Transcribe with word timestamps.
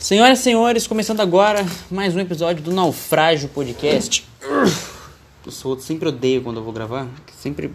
Senhoras 0.00 0.38
e 0.38 0.42
senhores, 0.42 0.86
começando 0.86 1.20
agora 1.20 1.64
mais 1.90 2.16
um 2.16 2.20
episódio 2.20 2.64
do 2.64 2.72
Naufrágio 2.72 3.50
Podcast. 3.50 4.26
Eu 5.44 5.52
sou, 5.52 5.78
sempre 5.78 6.08
odeio 6.08 6.42
quando 6.42 6.56
eu 6.56 6.64
vou 6.64 6.72
gravar. 6.72 7.06
Sempre, 7.36 7.70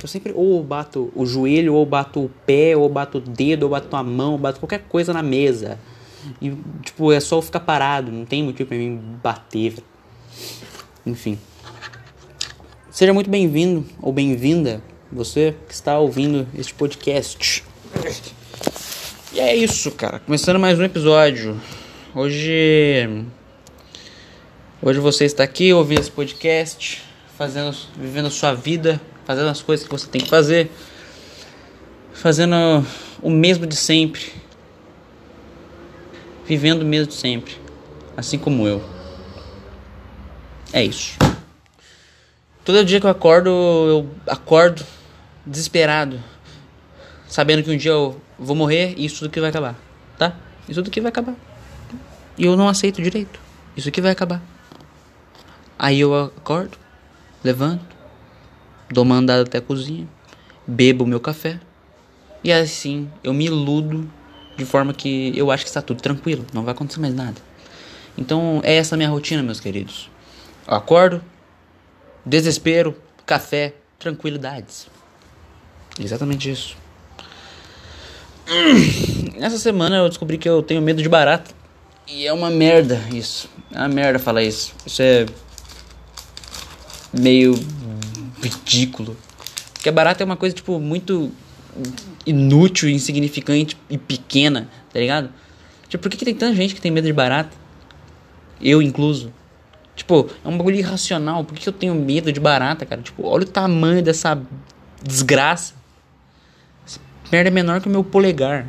eu 0.00 0.06
sempre 0.06 0.32
ou 0.36 0.62
bato 0.62 1.12
o 1.16 1.26
joelho, 1.26 1.74
ou 1.74 1.84
bato 1.84 2.26
o 2.26 2.30
pé, 2.46 2.76
ou 2.76 2.88
bato 2.88 3.18
o 3.18 3.20
dedo, 3.20 3.64
ou 3.64 3.70
bato 3.70 3.94
a 3.96 4.04
mão, 4.04 4.32
ou 4.32 4.38
bato 4.38 4.60
qualquer 4.60 4.84
coisa 4.84 5.12
na 5.12 5.20
mesa. 5.20 5.76
E, 6.40 6.56
tipo, 6.84 7.12
é 7.12 7.18
só 7.18 7.38
eu 7.38 7.42
ficar 7.42 7.60
parado, 7.60 8.12
não 8.12 8.24
tem 8.24 8.44
motivo 8.44 8.68
pra 8.68 8.78
mim 8.78 8.96
bater. 9.20 9.74
Enfim. 11.04 11.36
Seja 12.88 13.12
muito 13.12 13.28
bem-vindo 13.28 13.84
ou 14.00 14.12
bem-vinda, 14.12 14.80
você 15.10 15.56
que 15.66 15.74
está 15.74 15.98
ouvindo 15.98 16.46
este 16.54 16.72
podcast. 16.72 17.64
E 19.34 19.40
é 19.40 19.52
isso, 19.52 19.90
cara. 19.90 20.20
Começando 20.20 20.60
mais 20.60 20.78
um 20.78 20.84
episódio. 20.84 21.60
Hoje. 22.14 23.26
Hoje 24.80 25.00
você 25.00 25.24
está 25.24 25.42
aqui 25.42 25.72
ouvindo 25.72 25.98
esse 26.02 26.10
podcast, 26.10 27.02
fazendo, 27.36 27.76
vivendo 27.96 28.26
a 28.26 28.30
sua 28.30 28.54
vida, 28.54 29.00
fazendo 29.24 29.48
as 29.48 29.60
coisas 29.60 29.84
que 29.84 29.90
você 29.92 30.06
tem 30.06 30.20
que 30.20 30.30
fazer, 30.30 30.70
fazendo 32.12 32.54
o 33.20 33.28
mesmo 33.28 33.66
de 33.66 33.74
sempre, 33.74 34.22
vivendo 36.46 36.82
o 36.82 36.86
mesmo 36.86 37.08
de 37.08 37.14
sempre, 37.14 37.56
assim 38.16 38.38
como 38.38 38.68
eu. 38.68 38.88
É 40.72 40.84
isso. 40.84 41.18
Todo 42.64 42.84
dia 42.84 43.00
que 43.00 43.06
eu 43.06 43.10
acordo, 43.10 43.50
eu 43.50 44.10
acordo 44.28 44.86
desesperado, 45.44 46.22
sabendo 47.26 47.64
que 47.64 47.70
um 47.72 47.76
dia 47.76 47.90
eu 47.90 48.22
vou 48.38 48.56
morrer 48.56 48.94
e 48.96 49.04
isso 49.04 49.20
tudo 49.20 49.30
que 49.30 49.40
vai 49.40 49.50
acabar, 49.50 49.76
tá? 50.18 50.36
Isso 50.68 50.82
tudo 50.82 50.90
que 50.90 51.00
vai 51.00 51.10
acabar. 51.10 51.34
E 52.36 52.44
eu 52.44 52.56
não 52.56 52.68
aceito 52.68 53.02
direito. 53.02 53.38
Isso 53.76 53.88
aqui 53.88 54.00
vai 54.00 54.12
acabar. 54.12 54.42
Aí 55.78 56.00
eu 56.00 56.14
acordo, 56.14 56.78
levanto, 57.42 57.84
dou 58.90 59.04
uma 59.04 59.16
andada 59.16 59.42
até 59.42 59.58
a 59.58 59.60
cozinha, 59.60 60.08
bebo 60.66 61.06
meu 61.06 61.20
café. 61.20 61.60
E 62.42 62.52
assim 62.52 63.10
eu 63.22 63.32
me 63.32 63.46
iludo 63.46 64.10
de 64.56 64.64
forma 64.64 64.92
que 64.92 65.32
eu 65.36 65.50
acho 65.50 65.64
que 65.64 65.68
está 65.68 65.82
tudo 65.82 66.00
tranquilo, 66.00 66.46
não 66.52 66.62
vai 66.62 66.72
acontecer 66.72 67.00
mais 67.00 67.14
nada. 67.14 67.40
Então 68.16 68.60
é 68.62 68.74
essa 68.74 68.96
minha 68.96 69.08
rotina, 69.08 69.42
meus 69.42 69.60
queridos. 69.60 70.08
Eu 70.66 70.74
acordo, 70.74 71.22
desespero, 72.24 72.96
café, 73.26 73.74
tranquilidades. 73.98 74.88
Exatamente 75.98 76.50
isso. 76.50 76.76
Essa 79.40 79.58
semana 79.58 79.96
eu 79.96 80.08
descobri 80.08 80.38
que 80.38 80.48
eu 80.48 80.62
tenho 80.62 80.80
medo 80.82 81.02
de 81.02 81.08
barata. 81.08 81.50
E 82.06 82.26
é 82.26 82.32
uma 82.32 82.50
merda 82.50 83.00
isso. 83.12 83.48
É 83.72 83.78
uma 83.78 83.88
merda 83.88 84.18
falar 84.18 84.42
isso. 84.42 84.74
Isso 84.86 85.02
é 85.02 85.26
meio 87.12 87.54
ridículo. 88.42 89.16
Porque 89.72 89.88
a 89.88 89.92
barata 89.92 90.22
é 90.22 90.26
uma 90.26 90.36
coisa, 90.36 90.54
tipo, 90.54 90.78
muito 90.78 91.30
inútil, 92.26 92.88
insignificante 92.88 93.76
e 93.88 93.98
pequena, 93.98 94.68
tá 94.92 95.00
ligado? 95.00 95.30
Tipo, 95.88 96.02
por 96.02 96.10
que, 96.10 96.16
que 96.16 96.24
tem 96.24 96.34
tanta 96.34 96.54
gente 96.54 96.74
que 96.74 96.80
tem 96.80 96.90
medo 96.90 97.06
de 97.06 97.12
barata? 97.12 97.50
Eu 98.60 98.80
incluso. 98.80 99.32
Tipo, 99.96 100.28
é 100.44 100.48
um 100.48 100.56
bagulho 100.56 100.76
irracional. 100.76 101.44
Por 101.44 101.54
que, 101.54 101.62
que 101.62 101.68
eu 101.68 101.72
tenho 101.72 101.94
medo 101.94 102.32
de 102.32 102.40
barata, 102.40 102.84
cara? 102.84 103.00
Tipo, 103.00 103.26
olha 103.26 103.44
o 103.44 103.48
tamanho 103.48 104.02
dessa 104.02 104.40
desgraça. 105.02 105.74
Merda 107.34 107.48
é 107.48 107.50
menor 107.50 107.80
que 107.80 107.88
o 107.88 107.90
meu 107.90 108.04
polegar. 108.04 108.64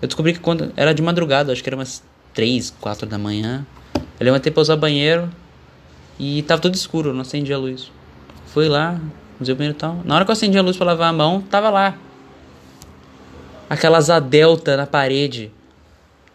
Eu 0.00 0.08
descobri 0.08 0.32
que 0.32 0.40
quando 0.40 0.72
era 0.74 0.94
de 0.94 1.02
madrugada, 1.02 1.52
acho 1.52 1.62
que 1.62 1.68
era 1.68 1.76
umas 1.76 2.02
3, 2.32 2.72
4 2.80 3.06
da 3.06 3.18
manhã. 3.18 3.66
Eu 4.18 4.24
levantei 4.24 4.50
pra 4.50 4.62
usar 4.62 4.74
banheiro 4.74 5.28
e 6.18 6.40
tava 6.44 6.62
tudo 6.62 6.74
escuro, 6.74 7.12
não 7.12 7.20
acendia 7.20 7.56
a 7.56 7.58
luz. 7.58 7.92
Fui 8.46 8.70
lá, 8.70 8.98
usei 9.38 9.52
o 9.52 9.56
banheiro 9.56 9.76
e 9.76 9.78
tal. 9.78 10.00
Na 10.02 10.14
hora 10.14 10.24
que 10.24 10.30
eu 10.30 10.32
acendi 10.32 10.56
a 10.56 10.62
luz 10.62 10.78
pra 10.78 10.86
lavar 10.86 11.10
a 11.10 11.12
mão, 11.12 11.42
tava 11.42 11.68
lá. 11.68 11.94
Aquela 13.68 13.98
asa 13.98 14.18
delta 14.18 14.74
na 14.74 14.86
parede. 14.86 15.52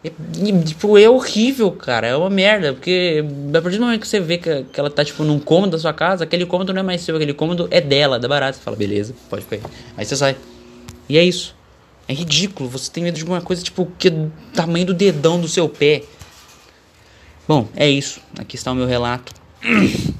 E, 0.04 0.14
e, 0.38 0.64
tipo, 0.66 1.00
é 1.00 1.10
horrível, 1.10 1.72
cara. 1.72 2.06
É 2.06 2.16
uma 2.16 2.30
merda. 2.30 2.74
Porque 2.74 3.26
a 3.58 3.60
partir 3.60 3.80
do 3.80 3.86
momento 3.86 4.02
que 4.02 4.08
você 4.08 4.20
vê 4.20 4.38
que, 4.38 4.66
que 4.66 4.80
ela 4.80 4.92
tá, 4.92 5.04
tipo, 5.04 5.24
num 5.24 5.40
cômodo 5.40 5.72
da 5.72 5.80
sua 5.80 5.94
casa, 5.94 6.26
aquele 6.26 6.46
cômodo 6.46 6.72
não 6.74 6.82
é 6.82 6.84
mais 6.84 7.02
seu, 7.02 7.16
aquele 7.16 7.34
cômodo 7.34 7.68
é 7.72 7.82
dela, 7.82 8.20
da 8.20 8.28
barata. 8.28 8.54
Você 8.54 8.64
fala, 8.64 8.78
beleza, 8.78 9.16
pode 9.32 9.46
ficar 9.46 9.56
aí. 9.56 9.64
Aí 9.98 10.06
você 10.06 10.16
sai. 10.16 10.36
E 11.10 11.18
é 11.18 11.24
isso. 11.24 11.56
É 12.08 12.14
ridículo. 12.14 12.70
Você 12.70 12.92
tem 12.92 13.04
medo 13.04 13.16
de 13.16 13.22
alguma 13.22 13.42
coisa, 13.42 13.62
tipo, 13.62 13.92
que 13.98 14.12
tamanho 14.54 14.88
do 14.88 14.94
dedão 14.94 15.40
do 15.40 15.48
seu 15.48 15.68
pé. 15.68 16.04
Bom, 17.48 17.68
é 17.76 17.90
isso. 17.90 18.20
Aqui 18.38 18.56
está 18.56 18.72
o 18.72 18.76
meu 18.76 18.88
relato. 18.88 19.34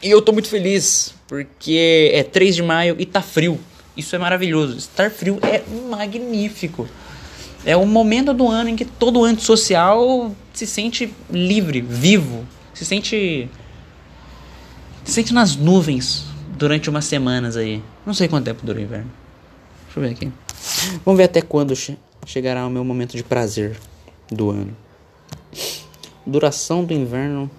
E 0.00 0.10
eu 0.10 0.22
tô 0.22 0.30
muito 0.30 0.48
feliz, 0.48 1.12
porque 1.26 2.12
é 2.14 2.22
3 2.22 2.54
de 2.54 2.62
maio 2.62 2.94
e 3.00 3.04
tá 3.04 3.20
frio. 3.20 3.58
Isso 3.96 4.14
é 4.14 4.18
maravilhoso. 4.18 4.76
Estar 4.76 5.10
frio 5.10 5.40
é 5.42 5.60
magnífico. 5.90 6.88
É 7.64 7.76
o 7.76 7.84
momento 7.84 8.32
do 8.32 8.46
ano 8.46 8.70
em 8.70 8.76
que 8.76 8.84
todo 8.84 9.24
antissocial 9.24 10.32
se 10.54 10.68
sente 10.68 11.12
livre, 11.28 11.80
vivo, 11.80 12.46
se 12.72 12.84
sente 12.84 13.50
se 15.04 15.12
sente 15.12 15.34
nas 15.34 15.56
nuvens 15.56 16.26
durante 16.56 16.88
umas 16.88 17.04
semanas 17.04 17.56
aí. 17.56 17.82
Não 18.06 18.14
sei 18.14 18.28
quanto 18.28 18.44
tempo 18.44 18.64
dura 18.64 18.78
o 18.78 18.82
inverno. 18.82 19.10
Eu 19.98 20.02
ver 20.02 20.10
aqui. 20.12 20.32
Vamos 21.04 21.18
ver 21.18 21.24
até 21.24 21.42
quando 21.42 21.74
che 21.74 21.98
chegará 22.24 22.64
o 22.64 22.70
meu 22.70 22.84
momento 22.84 23.16
de 23.16 23.24
prazer 23.24 23.76
do 24.30 24.50
ano. 24.50 24.76
Duração 26.24 26.84
do 26.84 26.94
inverno 26.94 27.50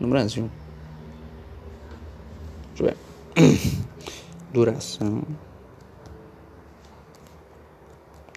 no 0.00 0.08
Brasil. 0.08 0.50
Deixa 2.74 2.84
eu 2.84 2.96
ver. 3.36 3.70
Duração 4.50 5.22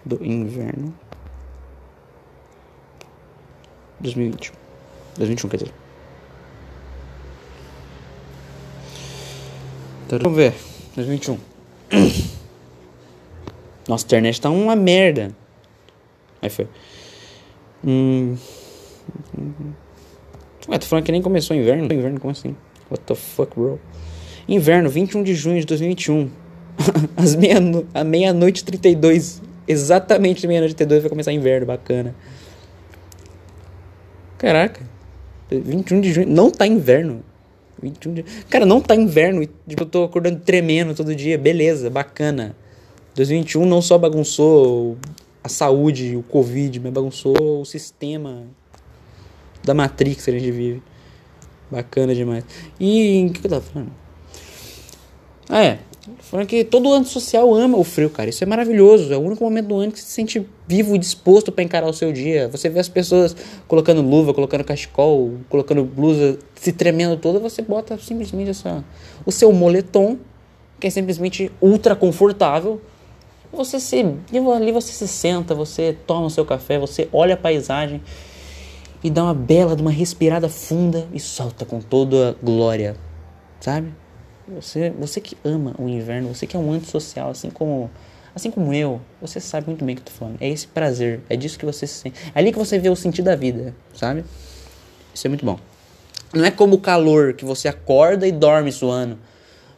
do 0.04 0.22
inverno 0.22 0.94
2020. 3.98 4.52
2021, 5.16 5.48
quer 5.48 5.56
dizer. 5.56 5.74
Então, 10.04 10.18
vamos 10.18 10.36
ver. 10.36 10.54
2021. 10.94 11.38
Nossa, 13.88 14.04
a 14.04 14.06
internet 14.06 14.40
tá 14.40 14.50
uma 14.50 14.76
merda. 14.76 15.34
Aí 16.42 16.50
foi. 16.50 16.68
Hum. 17.84 18.36
Ué, 20.68 20.78
tô 20.78 20.86
falando 20.86 21.04
que 21.04 21.12
nem 21.12 21.22
começou 21.22 21.56
o 21.56 21.60
inverno. 21.60 21.84
Inverno, 21.84 22.20
como 22.20 22.30
assim? 22.30 22.54
What 22.90 23.02
the 23.04 23.14
fuck, 23.14 23.54
bro? 23.54 23.80
Inverno, 24.46 24.90
21 24.90 25.22
de 25.22 25.34
junho 25.34 25.60
de 25.60 25.66
2021. 25.66 26.30
Às 27.16 27.34
meia-noite 27.34 27.88
meia 28.04 28.34
32. 28.34 29.42
Exatamente 29.66 30.46
meia-noite 30.46 30.74
32 30.74 31.02
vai 31.02 31.10
começar 31.10 31.32
inverno, 31.32 31.66
bacana. 31.66 32.14
Caraca. 34.36 34.82
21 35.50 36.00
de 36.00 36.12
junho. 36.12 36.28
Não 36.28 36.50
tá 36.50 36.66
inverno. 36.66 37.22
21 37.82 38.14
de... 38.14 38.22
Cara, 38.50 38.66
não 38.66 38.80
tá 38.80 38.94
inverno. 38.94 39.46
Tipo, 39.66 39.82
eu 39.82 39.86
tô 39.86 40.04
acordando 40.04 40.40
tremendo 40.40 40.94
todo 40.94 41.14
dia. 41.14 41.38
Beleza, 41.38 41.88
bacana. 41.88 42.54
2021 43.18 43.66
não 43.66 43.82
só 43.82 43.98
bagunçou 43.98 44.96
a 45.42 45.48
saúde, 45.48 46.14
o 46.14 46.22
Covid, 46.22 46.78
mas 46.78 46.92
bagunçou 46.92 47.34
o 47.60 47.64
sistema 47.64 48.44
da 49.64 49.74
Matrix 49.74 50.24
que 50.24 50.30
a 50.30 50.38
gente 50.38 50.50
vive. 50.52 50.80
Bacana 51.68 52.14
demais. 52.14 52.44
E 52.78 53.26
o 53.28 53.32
que 53.32 53.44
eu 53.44 53.50
tava 53.50 53.62
falando? 53.62 53.90
Ah, 55.48 55.64
é. 55.64 55.80
Falando 56.20 56.46
que 56.46 56.62
todo 56.62 56.92
antissocial 56.92 57.52
ama 57.52 57.76
o 57.76 57.82
frio, 57.82 58.08
cara. 58.08 58.30
Isso 58.30 58.44
é 58.44 58.46
maravilhoso. 58.46 59.12
É 59.12 59.16
o 59.16 59.20
único 59.20 59.42
momento 59.42 59.66
do 59.66 59.76
ano 59.78 59.90
que 59.90 59.98
você 59.98 60.06
se 60.06 60.12
sente 60.12 60.46
vivo 60.68 60.94
e 60.94 60.98
disposto 60.98 61.50
para 61.50 61.64
encarar 61.64 61.88
o 61.88 61.92
seu 61.92 62.12
dia. 62.12 62.48
Você 62.48 62.68
vê 62.68 62.78
as 62.78 62.88
pessoas 62.88 63.34
colocando 63.66 64.00
luva, 64.00 64.32
colocando 64.32 64.62
cachecol, 64.62 65.32
colocando 65.48 65.84
blusa, 65.84 66.38
se 66.54 66.72
tremendo 66.72 67.16
toda. 67.16 67.40
Você 67.40 67.62
bota 67.62 67.98
simplesmente 67.98 68.50
essa, 68.50 68.84
o 69.26 69.32
seu 69.32 69.52
moletom, 69.52 70.16
que 70.78 70.86
é 70.86 70.90
simplesmente 70.90 71.50
ultra 71.60 71.96
confortável. 71.96 72.80
Você 73.52 73.80
se, 73.80 74.04
ali 74.54 74.72
você 74.72 74.92
se 74.92 75.08
senta, 75.08 75.54
você 75.54 75.96
toma 76.06 76.26
o 76.26 76.30
seu 76.30 76.44
café, 76.44 76.78
você 76.78 77.08
olha 77.12 77.34
a 77.34 77.36
paisagem 77.36 78.02
e 79.02 79.10
dá 79.10 79.24
uma 79.24 79.34
bela 79.34 79.74
uma 79.74 79.90
respirada 79.90 80.48
funda 80.48 81.08
e 81.12 81.20
solta 81.20 81.64
com 81.64 81.80
toda 81.80 82.30
a 82.30 82.34
glória, 82.44 82.96
sabe? 83.60 83.92
Você, 84.48 84.90
você 84.90 85.20
que 85.20 85.36
ama 85.44 85.74
o 85.78 85.88
inverno, 85.88 86.34
você 86.34 86.46
que 86.46 86.56
é 86.56 86.60
um 86.60 86.72
antissocial, 86.72 87.30
assim 87.30 87.50
como, 87.50 87.90
assim 88.34 88.50
como 88.50 88.72
eu, 88.72 89.00
você 89.20 89.40
sabe 89.40 89.66
muito 89.66 89.84
bem 89.84 89.94
o 89.94 89.96
que 89.96 90.02
eu 90.02 90.12
tô 90.12 90.18
falando. 90.18 90.36
É 90.40 90.48
esse 90.48 90.66
prazer, 90.66 91.20
é 91.28 91.36
disso 91.36 91.58
que 91.58 91.66
você 91.66 91.86
se 91.86 91.94
sente. 91.94 92.18
É 92.34 92.38
ali 92.38 92.52
que 92.52 92.58
você 92.58 92.78
vê 92.78 92.88
o 92.88 92.96
sentido 92.96 93.26
da 93.26 93.36
vida, 93.36 93.74
sabe? 93.94 94.24
Isso 95.14 95.26
é 95.26 95.28
muito 95.28 95.44
bom. 95.44 95.58
Não 96.32 96.44
é 96.44 96.50
como 96.50 96.76
o 96.76 96.80
calor 96.80 97.32
que 97.32 97.44
você 97.44 97.68
acorda 97.68 98.26
e 98.26 98.32
dorme 98.32 98.70
suando. 98.72 99.18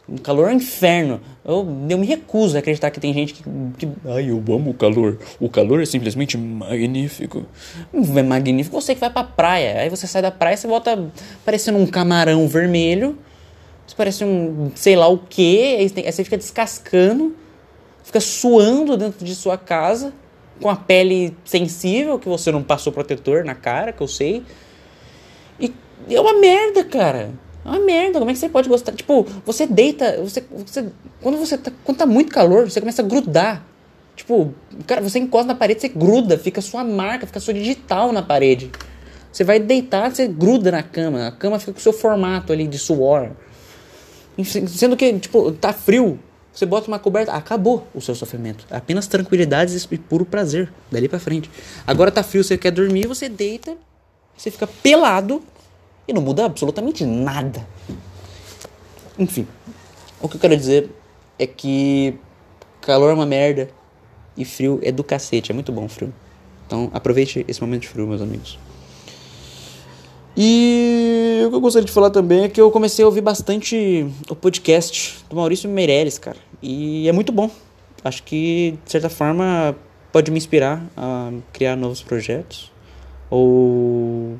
Um 0.09 0.17
calor 0.17 0.49
é 0.49 0.53
um 0.53 0.57
inferno. 0.57 1.21
Eu, 1.45 1.67
eu 1.89 1.97
me 1.97 2.05
recuso 2.05 2.55
a 2.55 2.59
acreditar 2.59 2.91
que 2.91 2.99
tem 2.99 3.13
gente 3.13 3.33
que, 3.33 3.43
que. 3.77 3.87
Ai, 4.05 4.29
eu 4.29 4.37
amo 4.49 4.71
o 4.71 4.73
calor. 4.73 5.17
O 5.39 5.47
calor 5.47 5.81
é 5.81 5.85
simplesmente 5.85 6.37
magnífico. 6.37 7.45
É 7.93 8.23
magnífico. 8.23 8.79
Você 8.79 8.93
que 8.93 8.99
vai 8.99 9.09
pra 9.09 9.23
praia. 9.23 9.79
Aí 9.79 9.89
você 9.89 10.07
sai 10.07 10.21
da 10.21 10.31
praia 10.31 10.55
e 10.55 10.57
você 10.57 10.67
volta 10.67 11.11
parecendo 11.45 11.77
um 11.77 11.85
camarão 11.85 12.47
vermelho. 12.47 13.17
Você 13.87 13.95
parece 13.95 14.23
um 14.23 14.71
sei 14.75 14.95
lá 14.95 15.07
o 15.07 15.17
que. 15.17 15.75
Aí 15.75 16.11
você 16.11 16.23
fica 16.23 16.37
descascando. 16.37 17.35
Fica 18.03 18.19
suando 18.19 18.97
dentro 18.97 19.23
de 19.23 19.35
sua 19.35 19.57
casa. 19.57 20.13
Com 20.59 20.69
a 20.69 20.75
pele 20.75 21.35
sensível, 21.43 22.19
que 22.19 22.29
você 22.29 22.51
não 22.51 22.61
passou 22.61 22.93
protetor 22.93 23.43
na 23.43 23.55
cara, 23.55 23.91
que 23.91 24.01
eu 24.01 24.07
sei. 24.07 24.43
E 25.59 25.73
é 26.09 26.19
uma 26.19 26.39
merda, 26.39 26.83
cara. 26.83 27.31
É 27.63 27.69
uma 27.69 27.79
merda, 27.79 28.19
como 28.19 28.31
é 28.31 28.33
que 28.33 28.39
você 28.39 28.49
pode 28.49 28.67
gostar? 28.67 28.91
Tipo, 28.93 29.25
você 29.45 29.67
deita, 29.67 30.17
você, 30.21 30.43
você 30.65 30.89
quando 31.21 31.37
você 31.37 31.57
tá, 31.57 31.71
quando 31.83 31.97
tá 31.97 32.05
muito 32.05 32.31
calor, 32.31 32.69
você 32.69 32.79
começa 32.79 33.01
a 33.01 33.05
grudar. 33.05 33.65
Tipo, 34.15 34.53
cara, 34.85 35.01
você 35.01 35.19
encosta 35.19 35.47
na 35.47 35.55
parede, 35.55 35.81
você 35.81 35.87
gruda, 35.87 36.37
fica 36.37 36.61
sua 36.61 36.83
marca, 36.83 37.25
fica 37.27 37.39
sua 37.39 37.53
digital 37.53 38.11
na 38.11 38.21
parede. 38.21 38.71
Você 39.31 39.43
vai 39.43 39.59
deitar, 39.59 40.11
você 40.11 40.27
gruda 40.27 40.71
na 40.71 40.83
cama, 40.83 41.27
a 41.27 41.31
cama 41.31 41.57
fica 41.59 41.71
com 41.71 41.79
o 41.79 41.81
seu 41.81 41.93
formato 41.93 42.51
ali 42.51 42.67
de 42.67 42.77
suor. 42.77 43.31
Sendo 44.43 44.97
que, 44.97 45.19
tipo, 45.19 45.51
tá 45.53 45.71
frio, 45.71 46.19
você 46.51 46.65
bota 46.65 46.87
uma 46.87 46.99
coberta, 46.99 47.31
acabou 47.31 47.87
o 47.93 48.01
seu 48.01 48.13
sofrimento. 48.13 48.65
Apenas 48.69 49.07
tranquilidades 49.07 49.87
e 49.89 49.97
puro 49.97 50.25
prazer, 50.25 50.71
dali 50.91 51.07
para 51.07 51.19
frente. 51.19 51.49
Agora 51.87 52.11
tá 52.11 52.23
frio, 52.23 52.43
você 52.43 52.57
quer 52.57 52.71
dormir, 52.71 53.07
você 53.07 53.29
deita, 53.29 53.77
você 54.35 54.51
fica 54.51 54.67
pelado 54.67 55.41
e 56.07 56.13
não 56.13 56.21
muda 56.21 56.45
absolutamente 56.45 57.05
nada. 57.05 57.65
Enfim, 59.17 59.47
o 60.21 60.27
que 60.27 60.35
eu 60.35 60.39
quero 60.39 60.55
dizer 60.55 60.89
é 61.37 61.45
que 61.45 62.15
calor 62.81 63.11
é 63.11 63.13
uma 63.13 63.25
merda 63.25 63.69
e 64.35 64.45
frio 64.45 64.79
é 64.83 64.91
do 64.91 65.03
cacete, 65.03 65.51
é 65.51 65.53
muito 65.53 65.71
bom 65.71 65.87
frio. 65.87 66.13
Então 66.65 66.89
aproveite 66.93 67.45
esse 67.47 67.61
momento 67.61 67.81
de 67.81 67.87
frio, 67.89 68.07
meus 68.07 68.21
amigos. 68.21 68.57
E 70.35 71.43
o 71.45 71.49
que 71.49 71.55
eu 71.55 71.61
gostaria 71.61 71.85
de 71.85 71.91
falar 71.91 72.09
também 72.09 72.43
é 72.43 72.49
que 72.49 72.61
eu 72.61 72.71
comecei 72.71 73.03
a 73.03 73.07
ouvir 73.07 73.21
bastante 73.21 74.07
o 74.29 74.35
podcast 74.35 75.23
do 75.29 75.35
Maurício 75.35 75.69
Meirelles, 75.69 76.17
cara. 76.17 76.37
E 76.61 77.07
é 77.07 77.11
muito 77.11 77.31
bom. 77.31 77.51
Acho 78.03 78.23
que, 78.23 78.77
de 78.85 78.91
certa 78.91 79.09
forma, 79.09 79.75
pode 80.11 80.31
me 80.31 80.37
inspirar 80.37 80.83
a 80.95 81.31
criar 81.51 81.75
novos 81.75 82.01
projetos. 82.01 82.71
Ou 83.29 84.37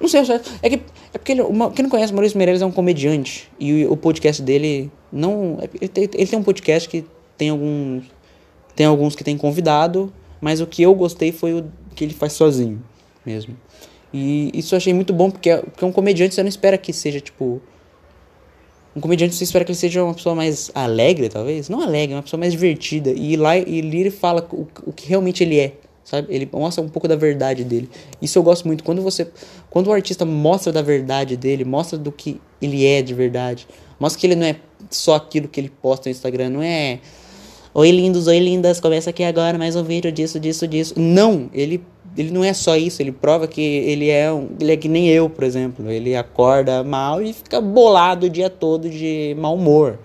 não 0.00 0.08
sei, 0.08 0.20
é 0.62 0.70
que 0.70 0.76
é 1.12 1.18
porque 1.18 1.32
ele, 1.32 1.42
uma, 1.42 1.70
quem 1.70 1.82
não 1.82 1.90
conhece 1.90 2.12
Maurício 2.12 2.38
Meirelles 2.38 2.62
é 2.62 2.66
um 2.66 2.70
comediante. 2.70 3.50
E 3.58 3.84
o, 3.84 3.92
o 3.92 3.96
podcast 3.96 4.40
dele 4.42 4.90
não 5.12 5.58
é, 5.60 5.68
ele 5.80 5.88
tem, 5.88 6.04
ele 6.04 6.26
tem, 6.26 6.38
um 6.38 6.42
podcast 6.42 6.88
que 6.88 7.04
tem 7.36 7.50
alguns 7.50 8.04
tem 8.76 8.86
alguns 8.86 9.16
que 9.16 9.24
tem 9.24 9.36
convidado, 9.36 10.12
mas 10.40 10.60
o 10.60 10.66
que 10.66 10.82
eu 10.82 10.94
gostei 10.94 11.32
foi 11.32 11.54
o 11.54 11.64
que 11.94 12.04
ele 12.04 12.14
faz 12.14 12.34
sozinho 12.34 12.82
mesmo. 13.26 13.56
E 14.12 14.50
isso 14.54 14.74
eu 14.74 14.76
achei 14.76 14.94
muito 14.94 15.12
bom 15.12 15.30
porque, 15.30 15.54
porque 15.56 15.84
um 15.84 15.92
comediante 15.92 16.34
você 16.34 16.42
não 16.42 16.48
espera 16.48 16.78
que 16.78 16.92
seja 16.92 17.20
tipo 17.20 17.60
um 18.96 19.00
comediante 19.00 19.34
você 19.34 19.44
espera 19.44 19.64
que 19.64 19.70
ele 19.70 19.78
seja 19.78 20.02
uma 20.02 20.14
pessoa 20.14 20.34
mais 20.34 20.70
alegre, 20.74 21.28
talvez, 21.28 21.68
não 21.68 21.80
alegre, 21.80 22.14
uma 22.14 22.22
pessoa 22.22 22.38
mais 22.38 22.52
divertida. 22.52 23.10
E 23.10 23.36
lá 23.36 23.56
e 23.56 23.78
ele 23.78 24.10
fala 24.10 24.46
o, 24.52 24.66
o 24.86 24.92
que 24.92 25.08
realmente 25.08 25.42
ele 25.42 25.58
é 25.58 25.74
sabe? 26.08 26.34
Ele 26.34 26.48
mostra 26.50 26.82
um 26.82 26.88
pouco 26.88 27.06
da 27.06 27.16
verdade 27.16 27.64
dele. 27.64 27.88
Isso 28.20 28.38
eu 28.38 28.42
gosto 28.42 28.66
muito. 28.66 28.82
Quando 28.82 29.02
você, 29.02 29.28
quando 29.68 29.88
o 29.88 29.92
artista 29.92 30.24
mostra 30.24 30.72
da 30.72 30.80
verdade 30.80 31.36
dele, 31.36 31.64
mostra 31.64 31.98
do 31.98 32.10
que 32.10 32.40
ele 32.62 32.86
é 32.86 33.02
de 33.02 33.12
verdade, 33.12 33.68
mostra 34.00 34.18
que 34.18 34.26
ele 34.26 34.36
não 34.36 34.46
é 34.46 34.56
só 34.90 35.16
aquilo 35.16 35.48
que 35.48 35.60
ele 35.60 35.70
posta 35.82 36.08
no 36.08 36.12
Instagram, 36.12 36.50
não 36.50 36.62
é 36.62 37.00
Oi 37.74 37.90
lindos, 37.90 38.26
oi 38.26 38.38
lindas, 38.38 38.80
começa 38.80 39.10
aqui 39.10 39.22
agora 39.22 39.58
mais 39.58 39.76
um 39.76 39.84
vídeo 39.84 40.10
disso, 40.10 40.40
disso, 40.40 40.66
disso. 40.66 40.94
Não, 40.96 41.50
ele 41.52 41.84
ele 42.16 42.30
não 42.32 42.42
é 42.42 42.52
só 42.52 42.74
isso, 42.76 43.00
ele 43.00 43.12
prova 43.12 43.46
que 43.46 43.60
ele 43.60 44.08
é 44.08 44.32
um, 44.32 44.48
ele 44.58 44.72
é 44.72 44.76
que 44.76 44.88
nem 44.88 45.08
eu, 45.08 45.28
por 45.28 45.44
exemplo. 45.44 45.88
Ele 45.88 46.16
acorda 46.16 46.82
mal 46.82 47.22
e 47.22 47.32
fica 47.32 47.60
bolado 47.60 48.26
o 48.26 48.30
dia 48.30 48.48
todo 48.48 48.88
de 48.88 49.36
mau 49.38 49.54
humor. 49.54 49.98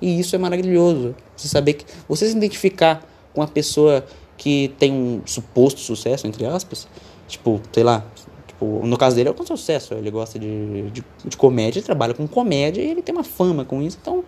E 0.00 0.20
isso 0.20 0.36
é 0.36 0.38
maravilhoso. 0.38 1.16
Você 1.34 1.48
saber 1.48 1.72
que 1.72 1.86
você 2.06 2.28
se 2.28 2.36
identificar 2.36 3.04
com 3.32 3.42
a 3.42 3.46
pessoa 3.48 4.04
que 4.36 4.74
tem 4.78 4.92
um 4.92 5.22
suposto 5.24 5.80
sucesso, 5.80 6.26
entre 6.26 6.44
aspas, 6.44 6.86
tipo, 7.26 7.60
sei 7.72 7.82
lá, 7.82 8.04
tipo, 8.46 8.86
no 8.86 8.96
caso 8.96 9.16
dele 9.16 9.28
é 9.28 9.32
um 9.32 9.46
sucesso, 9.46 9.94
ele 9.94 10.10
gosta 10.10 10.38
de, 10.38 10.90
de, 10.90 11.04
de 11.24 11.36
comédia, 11.36 11.78
ele 11.78 11.86
trabalha 11.86 12.14
com 12.14 12.26
comédia 12.26 12.82
e 12.82 12.90
ele 12.90 13.02
tem 13.02 13.14
uma 13.14 13.24
fama 13.24 13.64
com 13.64 13.82
isso, 13.82 13.98
então 14.00 14.24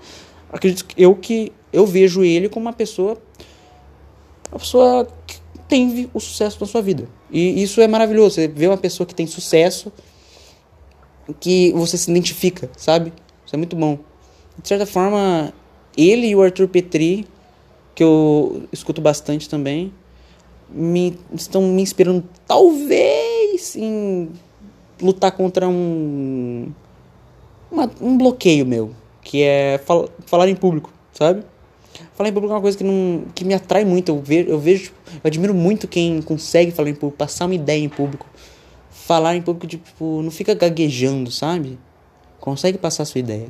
acredito 0.53 0.87
que 0.87 1.03
eu 1.03 1.15
que 1.15 1.53
eu 1.73 1.87
vejo 1.87 2.25
ele 2.25 2.49
como 2.49 2.67
uma 2.67 2.73
pessoa 2.73 3.19
uma 4.51 4.59
pessoa 4.59 5.07
que 5.27 5.39
tem 5.69 6.09
o 6.15 6.21
sucesso 6.21 6.57
na 6.61 6.67
sua 6.67 6.81
vida. 6.81 7.07
E 7.31 7.63
isso 7.63 7.81
é 7.83 7.87
maravilhoso, 7.87 8.37
você 8.37 8.49
vê 8.49 8.67
uma 8.67 8.79
pessoa 8.79 9.07
que 9.07 9.15
tem 9.15 9.27
sucesso 9.27 9.93
que 11.41 11.73
você 11.73 11.99
se 11.99 12.11
identifica, 12.11 12.71
sabe? 12.77 13.13
Isso 13.45 13.55
é 13.55 13.59
muito 13.59 13.77
bom. 13.77 13.99
De 14.61 14.67
certa 14.67 14.87
forma, 14.87 15.53
ele 15.97 16.29
e 16.29 16.35
o 16.35 16.43
Arthur 16.43 16.69
Petri 16.69 17.27
que 17.99 18.05
eu 18.05 18.63
escuto 18.73 19.01
bastante 19.01 19.49
também, 19.49 19.93
me, 20.71 21.19
estão 21.35 21.63
me 21.63 21.83
inspirando 21.83 22.23
talvez 22.47 23.75
em 23.75 24.31
lutar 25.03 25.33
contra 25.33 25.67
um 25.67 26.71
uma, 27.69 27.91
um 28.01 28.17
bloqueio 28.17 28.65
meu, 28.65 28.93
que 29.21 29.43
é 29.43 29.81
fal, 29.85 30.09
falar 30.27 30.49
em 30.49 30.55
público, 30.55 30.93
sabe? 31.13 31.43
Falar 32.15 32.29
em 32.29 32.33
público 32.33 32.53
é 32.53 32.57
uma 32.57 32.63
coisa 32.63 32.79
que, 32.79 32.85
não, 32.85 33.25
que 33.35 33.45
me 33.45 33.53
atrai 33.53 33.85
muito. 33.85 34.11
Eu 34.11 34.23
vejo, 34.23 34.49
eu 34.49 34.61
vejo, 34.61 34.93
eu 35.15 35.21
admiro 35.25 35.53
muito 35.53 35.89
quem 35.89 36.23
consegue 36.23 36.71
falar 36.71 36.91
em 36.91 36.95
público, 36.95 37.19
passar 37.19 37.47
uma 37.47 37.57
ideia 37.57 37.83
em 37.83 37.89
público. 37.89 38.27
Falar 38.93 39.35
em 39.35 39.43
público, 39.43 39.67
tipo, 39.67 40.23
não 40.23 40.31
fica 40.31 40.55
gaguejando, 40.55 41.33
sabe? 41.33 41.77
Consegue 42.39 42.79
passar 42.79 43.03
a 43.03 43.07
sua 43.07 43.19
ideia. 43.19 43.49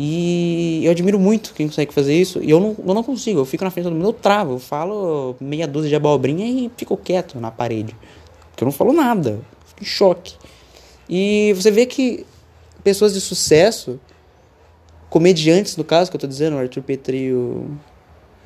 E 0.00 0.80
eu 0.84 0.92
admiro 0.92 1.18
muito 1.18 1.52
quem 1.52 1.66
consegue 1.66 1.92
fazer 1.92 2.14
isso. 2.14 2.40
E 2.40 2.48
eu 2.48 2.60
não, 2.60 2.76
eu 2.86 2.94
não 2.94 3.02
consigo. 3.02 3.40
Eu 3.40 3.44
fico 3.44 3.64
na 3.64 3.70
frente 3.70 3.86
do 3.86 3.90
mundo, 3.90 4.04
eu 4.04 4.12
travo. 4.12 4.52
Eu 4.52 4.58
falo 4.60 5.34
meia 5.40 5.66
dúzia 5.66 5.88
de 5.88 5.96
abobrinha 5.96 6.46
e 6.46 6.70
fico 6.76 6.96
quieto 6.96 7.40
na 7.40 7.50
parede. 7.50 7.96
Porque 8.52 8.62
eu 8.62 8.66
não 8.66 8.72
falo 8.72 8.92
nada. 8.92 9.40
Fico 9.66 9.82
em 9.82 9.84
choque. 9.84 10.36
E 11.08 11.52
você 11.56 11.72
vê 11.72 11.84
que 11.84 12.24
pessoas 12.84 13.12
de 13.12 13.20
sucesso, 13.20 13.98
comediantes 15.10 15.76
no 15.76 15.82
caso 15.82 16.12
que 16.12 16.16
eu 16.16 16.20
tô 16.20 16.28
dizendo, 16.28 16.54
o 16.54 16.60
Arthur 16.60 16.82
Petri 16.84 17.24
e 17.24 17.32
o, 17.32 17.68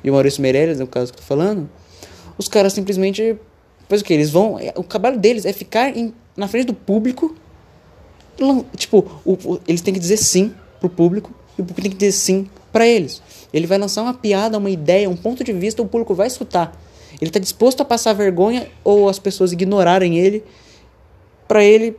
e 0.03 0.09
o 0.09 0.13
Maurício 0.13 0.41
Meirelles, 0.41 0.79
no 0.79 0.87
caso 0.87 1.13
que 1.13 1.19
eu 1.19 1.21
tô 1.21 1.27
falando, 1.27 1.69
os 2.35 2.47
caras 2.47 2.73
simplesmente 2.73 3.37
faz 3.87 4.01
o 4.01 4.05
que? 4.05 4.11
Eles 4.11 4.31
vão. 4.31 4.57
É, 4.57 4.73
o 4.75 4.81
trabalho 4.81 5.19
deles 5.19 5.45
é 5.45 5.53
ficar 5.53 5.95
em, 5.95 6.15
na 6.35 6.47
frente 6.47 6.65
do 6.65 6.73
público. 6.73 7.35
Tipo, 8.75 9.21
o, 9.23 9.59
eles 9.67 9.81
têm 9.81 9.93
que 9.93 9.99
dizer 9.99 10.17
sim 10.17 10.51
pro 10.79 10.89
público 10.89 11.42
e 11.57 11.61
o 11.61 11.65
público 11.65 11.81
tem 11.81 11.91
que 11.91 11.97
dizer 11.97 12.11
sim 12.11 12.47
para 12.71 12.87
eles. 12.87 13.21
Ele 13.53 13.67
vai 13.67 13.77
lançar 13.77 14.01
uma 14.01 14.13
piada, 14.13 14.57
uma 14.57 14.69
ideia, 14.69 15.09
um 15.09 15.15
ponto 15.15 15.43
de 15.43 15.53
vista, 15.53 15.81
o 15.81 15.87
público 15.87 16.13
vai 16.15 16.27
escutar. 16.27 16.75
Ele 17.21 17.29
está 17.29 17.39
disposto 17.39 17.81
a 17.81 17.85
passar 17.85 18.13
vergonha 18.13 18.67
ou 18.83 19.07
as 19.07 19.19
pessoas 19.19 19.51
ignorarem 19.51 20.17
ele. 20.17 20.43
Para 21.47 21.63
ele 21.63 21.95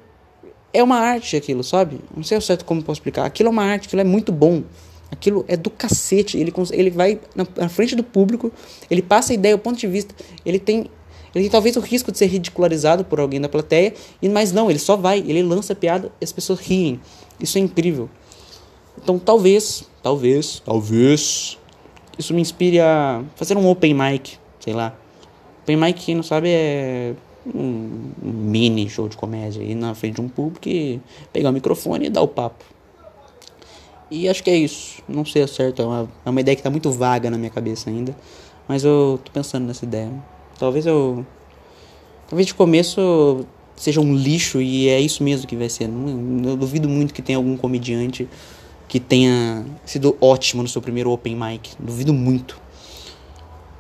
é 0.73 0.83
uma 0.83 0.97
arte 0.97 1.37
aquilo, 1.37 1.63
sabe? 1.63 2.01
Não 2.15 2.25
sei 2.25 2.37
o 2.37 2.41
certo 2.41 2.65
como 2.65 2.83
posso 2.83 2.99
explicar. 2.99 3.25
Aquilo 3.25 3.49
é 3.49 3.53
uma 3.53 3.63
arte, 3.63 3.87
aquilo 3.87 4.01
é 4.01 4.05
muito 4.05 4.33
bom. 4.33 4.65
Aquilo 5.11 5.45
é 5.47 5.57
do 5.57 5.71
cacete. 5.71 6.37
Ele, 6.37 6.53
ele 6.73 6.91
vai 6.91 7.21
na, 7.37 7.47
na 7.57 7.69
frente 7.69 7.95
do 7.95 8.03
público, 8.03 8.51
ele 8.91 9.01
passa 9.01 9.33
a 9.33 9.35
ideia, 9.35 9.55
o 9.55 9.59
ponto 9.59 9.79
de 9.79 9.87
vista. 9.87 10.15
Ele 10.45 10.59
tem 10.59 10.91
ele 11.35 11.45
tem 11.45 11.51
talvez 11.51 11.77
o 11.77 11.81
risco 11.81 12.13
de 12.13 12.19
ser 12.19 12.27
ridicularizado 12.27 13.05
por 13.05 13.19
alguém 13.19 13.41
da 13.41 13.49
plateia, 13.49 13.93
mas 14.31 14.53
não, 14.53 14.71
ele 14.71 14.79
só 14.79 14.97
vai, 14.97 15.19
ele 15.19 15.43
lança 15.43 15.73
a 15.73 15.77
piada 15.77 16.13
e 16.21 16.25
as 16.25 16.31
pessoas 16.31 16.61
riem. 16.61 17.01
Isso 17.41 17.59
é 17.59 17.61
incrível. 17.61 18.09
Então 19.03 19.19
talvez, 19.19 19.89
talvez, 20.03 20.63
talvez 20.65 21.59
isso 22.19 22.33
me 22.33 22.41
inspire 22.41 22.81
a 22.81 23.23
fazer 23.37 23.57
um 23.57 23.69
open 23.69 23.95
mic, 23.95 24.39
sei 24.61 24.73
lá. 24.73 24.95
Open 25.63 25.77
mic, 25.77 26.05
quem 26.05 26.15
não 26.15 26.23
sabe, 26.23 26.49
é 26.51 27.15
um 27.55 28.11
mini 28.23 28.89
show 28.89 29.09
de 29.09 29.17
comédia 29.17 29.63
ir 29.63 29.75
na 29.75 29.95
frente 29.95 30.15
de 30.15 30.21
um 30.21 30.29
público 30.29 30.69
e 30.69 31.01
pegar 31.33 31.51
o 31.51 31.53
microfone 31.53 32.07
e 32.07 32.11
dar 32.11 32.23
o 32.23 32.29
papo. 32.29 32.65
E 34.11 34.29
acho 34.29 34.43
que 34.43 34.51
é 34.51 34.57
isso. 34.57 35.03
Não 35.09 35.25
sei 35.25 35.47
certo, 35.47 35.83
é 35.83 35.85
uma, 35.85 36.09
é 36.25 36.31
uma 36.31 36.41
ideia 36.41 36.55
que 36.55 36.61
está 36.61 36.71
muito 36.71 36.91
vaga 36.91 37.31
na 37.31 37.37
minha 37.37 37.51
cabeça 37.51 37.91
ainda. 37.91 38.17
Mas 38.69 38.85
eu 38.85 39.19
tô 39.25 39.31
pensando 39.33 39.67
nessa 39.67 39.85
ideia. 39.85 40.11
Talvez 40.59 40.87
eu. 40.87 41.27
Talvez 42.29 42.47
de 42.47 42.55
começo 42.55 43.45
seja 43.77 44.01
um 44.01 44.15
lixo 44.15 44.61
e 44.61 44.89
é 44.89 45.01
isso 45.01 45.23
mesmo 45.23 45.47
que 45.47 45.57
vai 45.57 45.69
ser. 45.69 45.85
Eu 45.85 46.57
duvido 46.57 46.89
muito 46.89 47.13
que 47.13 47.21
tenha 47.21 47.37
algum 47.37 47.57
comediante 47.57 48.29
que 48.89 49.01
tenha 49.01 49.65
sido 49.85 50.17
ótimo 50.21 50.63
no 50.63 50.69
seu 50.69 50.81
primeiro 50.81 51.11
open 51.11 51.37
mic. 51.37 51.71
Duvido 51.79 52.13
muito. 52.13 52.61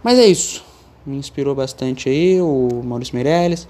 Mas 0.02 0.18
é 0.18 0.26
isso. 0.26 0.64
Me 1.06 1.16
inspirou 1.16 1.54
bastante 1.54 2.08
aí 2.08 2.40
o 2.40 2.82
Maurício 2.84 3.14
Meirelles. 3.14 3.66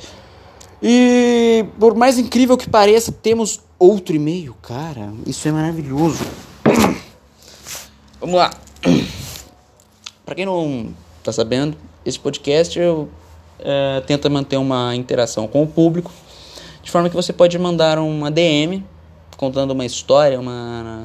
E 0.83 1.65
por 1.79 1.95
mais 1.95 2.19
incrível 2.19 2.57
que 2.57 2.69
pareça, 2.69 3.11
temos 3.11 3.61
outro 3.79 4.15
e-mail, 4.15 4.55
cara. 4.63 5.13
Isso 5.27 5.47
é 5.49 5.53
maravilhoso. 5.53 6.25
Vamos 8.21 8.37
lá. 8.37 8.51
Pra 10.25 10.35
quem 10.35 10.47
não 10.47 10.95
tá 11.23 11.33
sabendo, 11.33 11.77
esse 12.05 12.19
podcast 12.19 12.79
eu 12.79 13.09
é, 13.59 14.03
tenta 14.07 14.29
manter 14.29 14.57
uma 14.57 14.95
interação 14.97 15.47
com 15.47 15.63
o 15.63 15.67
público, 15.67 16.11
de 16.83 16.91
forma 16.91 17.11
que 17.11 17.17
você 17.17 17.33
pode 17.33 17.59
mandar 17.59 17.99
uma 17.99 18.31
DM 18.31 18.85
contando 19.37 19.73
uma 19.73 19.85
história, 19.85 20.39
uma, 20.39 21.05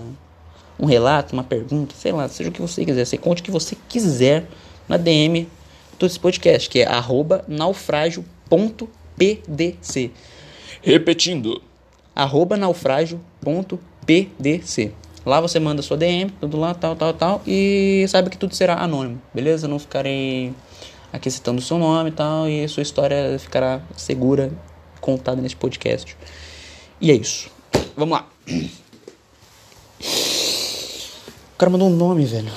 um 0.80 0.86
relato, 0.86 1.34
uma 1.34 1.44
pergunta, 1.44 1.96
sei 1.96 2.12
lá, 2.12 2.28
seja 2.28 2.50
o 2.50 2.54
que 2.54 2.62
você 2.62 2.86
quiser. 2.86 3.06
Você 3.06 3.18
conte 3.18 3.42
o 3.42 3.46
que 3.46 3.52
você 3.52 3.76
quiser 3.88 4.46
na 4.88 4.98
DM 4.98 5.48
desse 6.00 6.20
podcast, 6.20 6.70
que 6.70 6.80
é 6.80 6.88
arroba 6.88 7.44
naufrágio.pdc. 7.48 10.12
Repetindo. 10.82 11.62
Arroba 12.16 12.58
naufrágio.pdc. 12.58 14.92
Lá 15.26 15.42
você 15.42 15.60
manda 15.60 15.82
sua 15.82 15.98
DM, 15.98 16.32
tudo 16.40 16.58
lá, 16.58 16.74
tal, 16.74 16.96
tal, 16.96 17.14
tal. 17.14 17.42
E 17.46 18.06
sabe 18.08 18.30
que 18.30 18.38
tudo 18.38 18.56
será 18.56 18.82
anônimo, 18.82 19.22
beleza? 19.34 19.68
Não 19.68 19.78
ficarei 19.78 20.54
aqui 21.12 21.30
citando 21.30 21.60
o 21.60 21.62
seu 21.62 21.78
nome 21.78 22.10
e 22.10 22.14
tal. 22.14 22.48
E 22.48 22.66
sua 22.68 22.84
história 22.84 23.38
ficará 23.38 23.82
segura, 23.96 24.52
contada 25.02 25.42
nesse 25.42 25.56
podcast. 25.56 26.16
E 27.02 27.12
é 27.12 27.14
isso. 27.14 27.59
Vamos 28.00 28.18
lá. 28.18 28.30
O 31.54 31.58
cara 31.58 31.70
mandou 31.70 31.90
um 31.90 31.94
nome, 31.94 32.24
velho. 32.24 32.50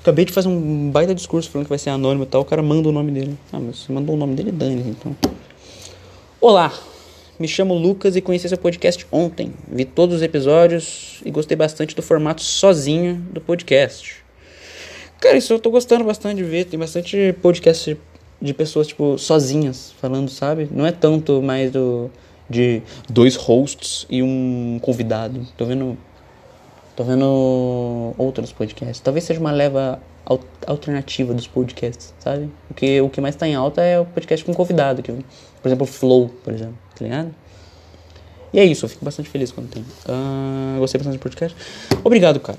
Acabei 0.00 0.24
de 0.24 0.32
fazer 0.32 0.48
um 0.48 0.90
baita 0.90 1.14
discurso 1.14 1.50
falando 1.50 1.66
que 1.66 1.68
vai 1.68 1.78
ser 1.78 1.90
anônimo 1.90 2.24
e 2.24 2.26
tal. 2.26 2.40
O 2.40 2.44
cara 2.46 2.62
manda 2.62 2.88
o 2.88 2.92
nome 2.92 3.12
dele. 3.12 3.36
Ah, 3.52 3.60
mas 3.60 3.80
você 3.80 3.92
mandou 3.92 4.14
o 4.14 4.18
nome 4.18 4.34
dele, 4.34 4.50
Dani, 4.50 4.88
então. 4.88 5.14
Olá, 6.40 6.72
me 7.38 7.46
chamo 7.46 7.74
Lucas 7.74 8.16
e 8.16 8.22
conheci 8.22 8.48
seu 8.48 8.56
podcast 8.56 9.06
ontem. 9.12 9.52
Vi 9.70 9.84
todos 9.84 10.16
os 10.16 10.22
episódios 10.22 11.20
e 11.22 11.30
gostei 11.30 11.54
bastante 11.54 11.94
do 11.94 12.00
formato 12.00 12.40
sozinho 12.42 13.16
do 13.30 13.40
podcast. 13.42 14.24
Cara, 15.20 15.36
isso 15.36 15.52
eu 15.52 15.58
tô 15.58 15.70
gostando 15.70 16.04
bastante 16.04 16.38
de 16.38 16.44
ver. 16.44 16.64
Tem 16.64 16.80
bastante 16.80 17.34
podcast 17.42 17.98
de 18.40 18.54
pessoas, 18.54 18.86
tipo, 18.86 19.18
sozinhas 19.18 19.92
falando, 20.00 20.30
sabe? 20.30 20.70
Não 20.72 20.86
é 20.86 20.92
tanto 20.92 21.42
mais 21.42 21.70
do. 21.70 22.10
De 22.50 22.82
dois 23.08 23.36
hosts 23.36 24.06
e 24.10 24.22
um 24.22 24.78
convidado. 24.82 25.46
Tô 25.56 25.64
vendo. 25.64 25.96
Tô 26.96 27.04
vendo 27.04 28.12
outros 28.18 28.52
podcasts. 28.52 29.00
Talvez 29.00 29.24
seja 29.24 29.40
uma 29.40 29.52
leva 29.52 30.02
al- 30.26 30.40
alternativa 30.66 31.32
dos 31.32 31.46
podcasts, 31.46 32.12
sabe? 32.18 32.50
Porque 32.68 33.00
o 33.00 33.08
que 33.08 33.20
mais 33.20 33.36
tá 33.36 33.48
em 33.48 33.54
alta 33.54 33.80
é 33.80 33.98
o 33.98 34.04
podcast 34.04 34.44
com 34.44 34.52
convidado. 34.52 35.00
Que, 35.02 35.12
por 35.12 35.68
exemplo, 35.68 35.84
o 35.84 35.86
Flow, 35.86 36.28
por 36.44 36.52
exemplo, 36.52 36.76
tá 36.98 37.04
ligado? 37.04 37.34
E 38.52 38.58
é 38.58 38.64
isso, 38.64 38.84
eu 38.84 38.88
fico 38.90 39.04
bastante 39.04 39.28
feliz 39.30 39.52
quando 39.52 39.70
tem. 39.70 39.84
Ah, 40.06 40.76
gostei 40.78 40.98
bastante 40.98 41.16
do 41.18 41.22
podcast. 41.22 41.56
Obrigado, 42.04 42.40
cara. 42.40 42.58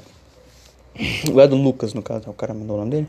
Obrigado, 1.24 1.55
Lucas, 1.55 1.93
no 1.93 2.01
caso. 2.01 2.29
O 2.29 2.33
cara 2.33 2.53
mandou 2.53 2.77
o 2.77 2.79
nome 2.79 2.91
dele. 2.91 3.07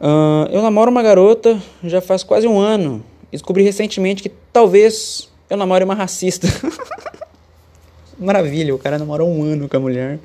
Ah, 0.00 0.48
eu 0.52 0.62
namoro 0.62 0.90
uma 0.90 1.02
garota 1.02 1.60
já 1.82 2.00
faz 2.00 2.22
quase 2.22 2.46
um 2.46 2.58
ano. 2.60 3.04
Descobri 3.32 3.62
recentemente 3.62 4.22
que 4.22 4.30
talvez 4.52 5.28
eu 5.48 5.56
namore 5.56 5.84
uma 5.84 5.94
racista. 5.94 6.46
Maravilha, 8.18 8.74
o 8.74 8.78
cara 8.78 8.98
namorou 8.98 9.28
um 9.28 9.42
ano 9.42 9.68
com 9.68 9.76
a 9.76 9.80
mulher. 9.80 10.18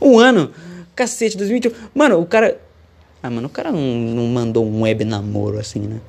Um 0.00 0.18
ano? 0.18 0.50
Cacete, 0.94 1.36
2021. 1.36 1.72
Mano, 1.94 2.20
o 2.20 2.26
cara. 2.26 2.58
Ah, 3.22 3.30
mano, 3.30 3.46
o 3.46 3.50
cara 3.50 3.70
não, 3.70 3.80
não 3.80 4.26
mandou 4.26 4.64
um 4.64 4.82
web 4.82 5.04
namoro 5.04 5.58
assim, 5.58 5.80
né? 5.80 6.00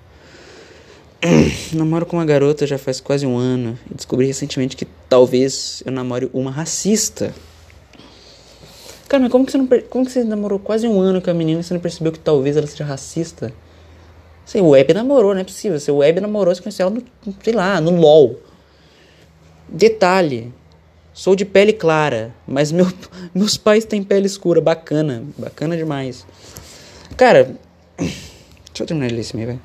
Namoro 1.74 2.05
com 2.05 2.17
uma 2.17 2.25
garota 2.25 2.67
já 2.67 2.77
faz 2.77 3.00
quase 3.00 3.25
um 3.25 3.38
ano. 3.38 3.77
E 3.89 3.93
descobri 3.93 4.25
recentemente 4.27 4.75
que 4.75 4.86
talvez 5.07 5.81
eu 5.86 5.91
namore 5.91 6.29
uma 6.33 6.51
racista. 6.51 7.33
Cara, 9.07 9.24
mas 9.24 9.31
como 9.31 9.45
que 9.45 9.51
você 9.51 9.57
não 9.57 9.67
como 9.89 10.05
que 10.05 10.12
você 10.12 10.24
namorou 10.24 10.60
quase 10.60 10.88
um 10.88 11.00
ano 11.00 11.22
com 11.22 11.29
a 11.29 11.33
menina 11.33 11.62
e 11.62 11.63
você 11.63 11.74
não 11.74 11.81
percebeu 11.81 12.12
que 12.12 12.19
talvez 12.19 12.57
ela 12.57 12.67
seja 12.67 12.83
racista? 12.83 13.53
Sei, 14.45 14.62
o 14.62 14.69
web 14.69 14.93
namorou, 14.93 15.33
não 15.33 15.41
é 15.41 15.43
possível. 15.43 15.79
Se 15.79 15.89
o 15.89 15.97
web 15.97 16.19
namorou, 16.19 16.53
você 16.53 16.62
conheceu 16.62 16.88
ela 16.88 16.95
no, 16.95 17.35
sei 17.43 17.53
lá, 17.53 17.79
no 17.79 17.91
LOL. 17.91 18.39
Detalhe. 19.67 20.53
Sou 21.13 21.35
de 21.35 21.45
pele 21.45 21.71
clara, 21.71 22.33
mas 22.47 22.71
meu, 22.71 22.88
meus 23.33 23.55
pais 23.55 23.85
têm 23.85 24.03
pele 24.03 24.25
escura. 24.25 24.59
Bacana. 24.59 25.23
Bacana 25.38 25.77
demais. 25.77 26.25
Cara, 27.15 27.55
deixa 27.97 28.81
eu 28.81 28.85
terminar 28.85 29.07
de 29.07 29.15
ler 29.15 29.21
esse 29.21 29.33
e-mail, 29.33 29.47
velho. 29.47 29.62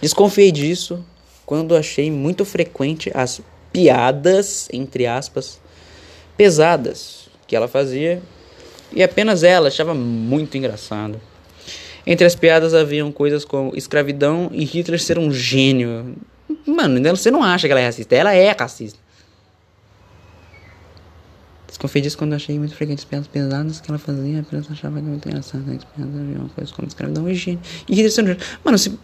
Desconfiei 0.00 0.52
disso 0.52 1.04
quando 1.46 1.76
achei 1.76 2.10
muito 2.10 2.44
frequente 2.44 3.10
as 3.14 3.40
piadas, 3.72 4.68
entre 4.72 5.06
aspas, 5.06 5.60
pesadas 6.36 7.28
que 7.46 7.56
ela 7.56 7.68
fazia 7.68 8.22
e 8.92 9.02
apenas 9.02 9.42
ela 9.42 9.68
achava 9.68 9.94
muito 9.94 10.56
engraçado. 10.56 11.20
Entre 12.06 12.26
as 12.26 12.34
piadas 12.34 12.74
haviam 12.74 13.10
coisas 13.10 13.44
como 13.44 13.74
escravidão 13.74 14.50
e 14.52 14.64
Hitler 14.64 15.00
ser 15.00 15.18
um 15.18 15.32
gênio. 15.32 16.16
Mano, 16.66 17.00
você 17.16 17.30
não 17.30 17.42
acha 17.42 17.66
que 17.66 17.72
ela 17.72 17.80
é 17.80 17.86
racista, 17.86 18.14
ela 18.14 18.34
é 18.34 18.50
racista. 18.50 18.98
Desconfiei 21.66 22.02
disso 22.02 22.16
quando 22.16 22.34
achei 22.34 22.56
muito 22.58 22.74
frequente 22.74 23.00
as 23.00 23.04
piadas 23.04 23.26
pesadas 23.26 23.80
que 23.80 23.90
ela 23.90 23.98
fazia, 23.98 24.40
apenas 24.40 24.70
achava 24.70 25.00
muito 25.00 25.28
engraçado. 25.28 25.64
As 25.70 25.84
piadas 25.84 26.14
haviam 26.14 26.48
coisas 26.48 26.72
como 26.72 26.86
escravidão 26.86 27.28
e 27.28 27.34
gênio. 27.34 27.60
E 27.88 27.94
Hitler 27.94 28.12
ser 28.12 28.22
um 28.22 28.26
gênio. 28.28 28.42
Mano, 28.62 28.78
se. 28.78 28.98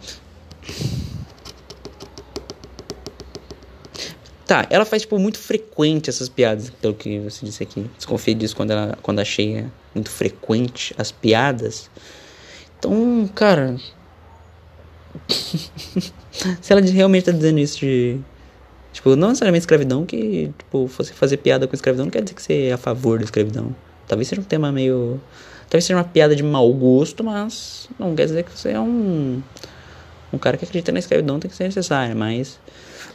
Tá, 4.45 4.67
ela 4.69 4.85
faz, 4.85 5.01
tipo, 5.01 5.17
muito 5.17 5.37
frequente 5.37 6.09
essas 6.09 6.29
piadas, 6.29 6.69
pelo 6.69 6.93
que 6.93 7.19
você 7.19 7.45
disse 7.45 7.63
aqui. 7.63 7.89
Desconfiei 7.97 8.35
disso 8.35 8.55
quando, 8.55 8.71
ela, 8.71 8.97
quando 9.01 9.19
achei 9.19 9.57
é, 9.57 9.65
muito 9.93 10.09
frequente 10.09 10.93
as 10.97 11.11
piadas. 11.11 11.89
Então, 12.81 13.29
cara. 13.35 13.77
Se 15.29 16.73
ela 16.73 16.81
realmente 16.81 17.25
tá 17.25 17.31
dizendo 17.31 17.59
isso 17.59 17.79
de. 17.79 18.17
Tipo, 18.91 19.15
não 19.15 19.29
necessariamente 19.29 19.61
escravidão, 19.61 20.05
que, 20.05 20.51
tipo, 20.57 20.87
você 20.87 21.13
fazer 21.13 21.37
piada 21.37 21.67
com 21.67 21.75
escravidão 21.75 22.05
não 22.05 22.11
quer 22.11 22.23
dizer 22.23 22.33
que 22.33 22.41
você 22.41 22.63
é 22.63 22.73
a 22.73 22.77
favor 22.77 23.19
da 23.19 23.23
escravidão. 23.23 23.73
Talvez 24.07 24.27
seja 24.27 24.41
um 24.41 24.43
tema 24.43 24.71
meio. 24.71 25.21
Talvez 25.69 25.85
seja 25.85 25.95
uma 25.95 26.03
piada 26.03 26.35
de 26.35 26.43
mau 26.43 26.73
gosto, 26.73 27.23
mas 27.23 27.87
não 27.99 28.15
quer 28.15 28.25
dizer 28.25 28.43
que 28.43 28.51
você 28.51 28.71
é 28.71 28.79
um. 28.79 29.41
Um 30.33 30.37
cara 30.37 30.57
que 30.57 30.65
acredita 30.65 30.91
na 30.91 30.99
escravidão 30.99 31.39
tem 31.39 31.49
que 31.51 31.55
ser 31.55 31.65
necessário, 31.65 32.15
mas. 32.15 32.59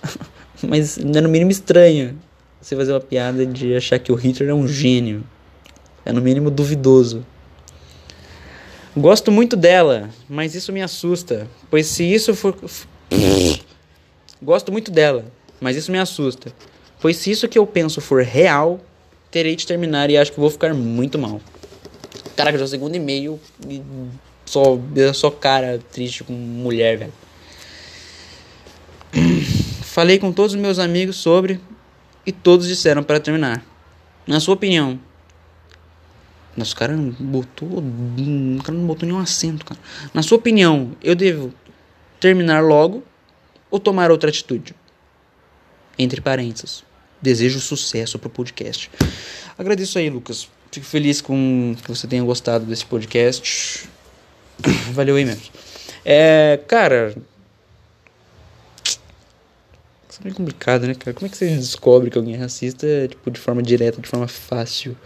mas 0.62 0.96
é 0.96 1.20
no 1.20 1.28
mínimo 1.28 1.50
estranho 1.50 2.16
você 2.60 2.76
fazer 2.76 2.92
uma 2.92 3.00
piada 3.00 3.44
de 3.44 3.74
achar 3.74 3.98
que 3.98 4.12
o 4.12 4.14
Hitler 4.14 4.50
é 4.50 4.54
um 4.54 4.68
gênio. 4.68 5.24
É 6.04 6.12
no 6.12 6.20
mínimo 6.20 6.50
duvidoso. 6.50 7.26
Gosto 8.96 9.30
muito 9.30 9.56
dela, 9.56 10.08
mas 10.26 10.54
isso 10.54 10.72
me 10.72 10.80
assusta, 10.80 11.46
pois 11.70 11.86
se 11.86 12.02
isso 12.02 12.34
for. 12.34 12.56
Gosto 14.42 14.72
muito 14.72 14.90
dela, 14.90 15.26
mas 15.60 15.76
isso 15.76 15.92
me 15.92 15.98
assusta, 15.98 16.50
pois 16.98 17.18
se 17.18 17.30
isso 17.30 17.46
que 17.46 17.58
eu 17.58 17.66
penso 17.66 18.00
for 18.00 18.22
real, 18.22 18.80
terei 19.30 19.54
de 19.54 19.66
terminar 19.66 20.08
e 20.08 20.16
acho 20.16 20.32
que 20.32 20.40
vou 20.40 20.48
ficar 20.48 20.72
muito 20.72 21.18
mal. 21.18 21.42
Caraca, 22.34 22.56
já 22.56 22.64
é 22.64 22.66
o 22.66 22.68
segundo 22.68 22.94
e-mail 22.94 23.38
e 23.68 23.82
só, 24.46 24.78
só 25.12 25.30
cara 25.30 25.78
triste 25.92 26.24
com 26.24 26.32
mulher, 26.32 26.96
velho. 26.96 27.12
Falei 29.84 30.18
com 30.18 30.32
todos 30.32 30.54
os 30.54 30.60
meus 30.60 30.78
amigos 30.78 31.16
sobre 31.16 31.60
e 32.24 32.32
todos 32.32 32.66
disseram 32.66 33.02
para 33.02 33.20
terminar. 33.20 33.62
Na 34.26 34.40
sua 34.40 34.54
opinião, 34.54 34.98
nossa, 36.56 36.72
o 36.72 36.76
cara 36.76 36.96
botou. 37.18 37.68
O 37.68 38.62
cara 38.62 38.78
não 38.78 38.86
botou 38.86 39.06
nenhum 39.06 39.20
acento, 39.20 39.64
cara. 39.64 39.78
Na 40.14 40.22
sua 40.22 40.38
opinião, 40.38 40.96
eu 41.02 41.14
devo 41.14 41.52
terminar 42.18 42.62
logo 42.62 43.04
ou 43.70 43.78
tomar 43.78 44.10
outra 44.10 44.30
atitude? 44.30 44.74
Entre 45.98 46.20
parênteses. 46.20 46.82
Desejo 47.20 47.60
sucesso 47.60 48.18
pro 48.18 48.30
podcast. 48.30 48.90
Agradeço 49.58 49.98
aí, 49.98 50.08
Lucas. 50.08 50.48
Fico 50.70 50.86
feliz 50.86 51.20
com 51.20 51.74
que 51.82 51.88
você 51.88 52.06
tenha 52.06 52.22
gostado 52.22 52.64
desse 52.64 52.86
podcast. 52.86 53.88
Valeu 54.92 55.16
aí 55.16 55.24
mesmo. 55.24 55.44
É, 56.04 56.60
cara. 56.66 57.14
Isso 60.08 60.20
é 60.20 60.24
meio 60.24 60.36
complicado, 60.36 60.86
né, 60.86 60.94
cara? 60.94 61.12
Como 61.14 61.26
é 61.26 61.28
que 61.28 61.36
você 61.36 61.54
descobre 61.56 62.10
que 62.10 62.16
alguém 62.16 62.34
é 62.34 62.38
racista, 62.38 62.86
tipo, 63.08 63.30
de 63.30 63.40
forma 63.40 63.62
direta, 63.62 64.00
de 64.00 64.08
forma 64.08 64.28
fácil? 64.28 64.96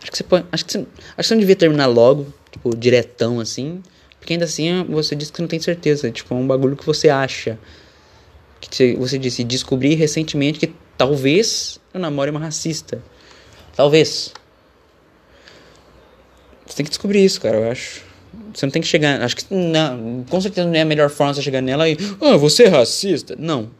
Acho 0.00 0.10
que 0.10 0.16
você 0.16 0.24
pode, 0.24 0.46
acho 0.50 0.64
que 0.64 0.72
você, 0.72 0.78
acho 0.78 0.88
que 1.16 1.22
você 1.24 1.34
não 1.34 1.40
devia 1.40 1.56
terminar 1.56 1.86
logo, 1.86 2.32
tipo, 2.50 2.74
diretão 2.76 3.38
assim, 3.38 3.82
porque 4.18 4.34
ainda 4.34 4.44
assim 4.44 4.84
você 4.88 5.16
diz 5.16 5.30
que 5.30 5.40
não 5.40 5.48
tem 5.48 5.58
certeza, 5.60 6.10
tipo, 6.10 6.34
é 6.34 6.36
um 6.36 6.46
bagulho 6.46 6.76
que 6.76 6.86
você 6.86 7.08
acha. 7.08 7.58
Que 8.60 8.94
você, 8.94 9.18
disse, 9.18 9.42
descobri 9.42 9.94
recentemente 9.94 10.58
que 10.58 10.72
talvez 10.96 11.80
eu 11.94 11.98
namore 11.98 12.30
uma 12.30 12.40
racista. 12.40 13.02
Talvez. 13.74 14.34
Você 16.66 16.76
tem 16.76 16.84
que 16.84 16.90
descobrir 16.90 17.24
isso, 17.24 17.40
cara, 17.40 17.56
eu 17.56 17.70
acho. 17.70 18.02
Você 18.54 18.66
não 18.66 18.70
tem 18.70 18.82
que 18.82 18.88
chegar. 18.88 19.20
Acho 19.22 19.36
que. 19.36 19.52
Não, 19.52 20.24
com 20.28 20.40
certeza 20.40 20.68
não 20.68 20.74
é 20.74 20.82
a 20.82 20.84
melhor 20.84 21.08
forma 21.08 21.32
você 21.32 21.42
chegar 21.42 21.62
nela 21.62 21.88
e. 21.88 21.96
Ah, 22.20 22.36
você 22.36 22.64
é 22.64 22.68
racista? 22.68 23.34
Não. 23.38 23.70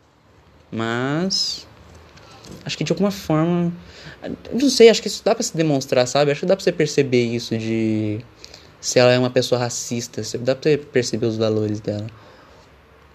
Mas. 0.72 1.66
Acho 2.64 2.76
que 2.76 2.84
de 2.84 2.92
alguma 2.92 3.10
forma. 3.10 3.72
Não 4.52 4.68
sei, 4.68 4.88
acho 4.88 5.00
que 5.00 5.08
isso 5.08 5.22
dá 5.24 5.34
pra 5.34 5.42
se 5.42 5.56
demonstrar, 5.56 6.06
sabe? 6.06 6.30
Acho 6.30 6.40
que 6.40 6.46
dá 6.46 6.56
pra 6.56 6.62
você 6.62 6.72
perceber 6.72 7.24
isso 7.24 7.56
de. 7.56 8.20
Se 8.80 8.98
ela 8.98 9.12
é 9.12 9.18
uma 9.18 9.30
pessoa 9.30 9.60
racista, 9.60 10.22
dá 10.38 10.54
pra 10.54 10.70
você 10.70 10.78
perceber 10.78 11.26
os 11.26 11.36
valores 11.36 11.80
dela. 11.80 12.06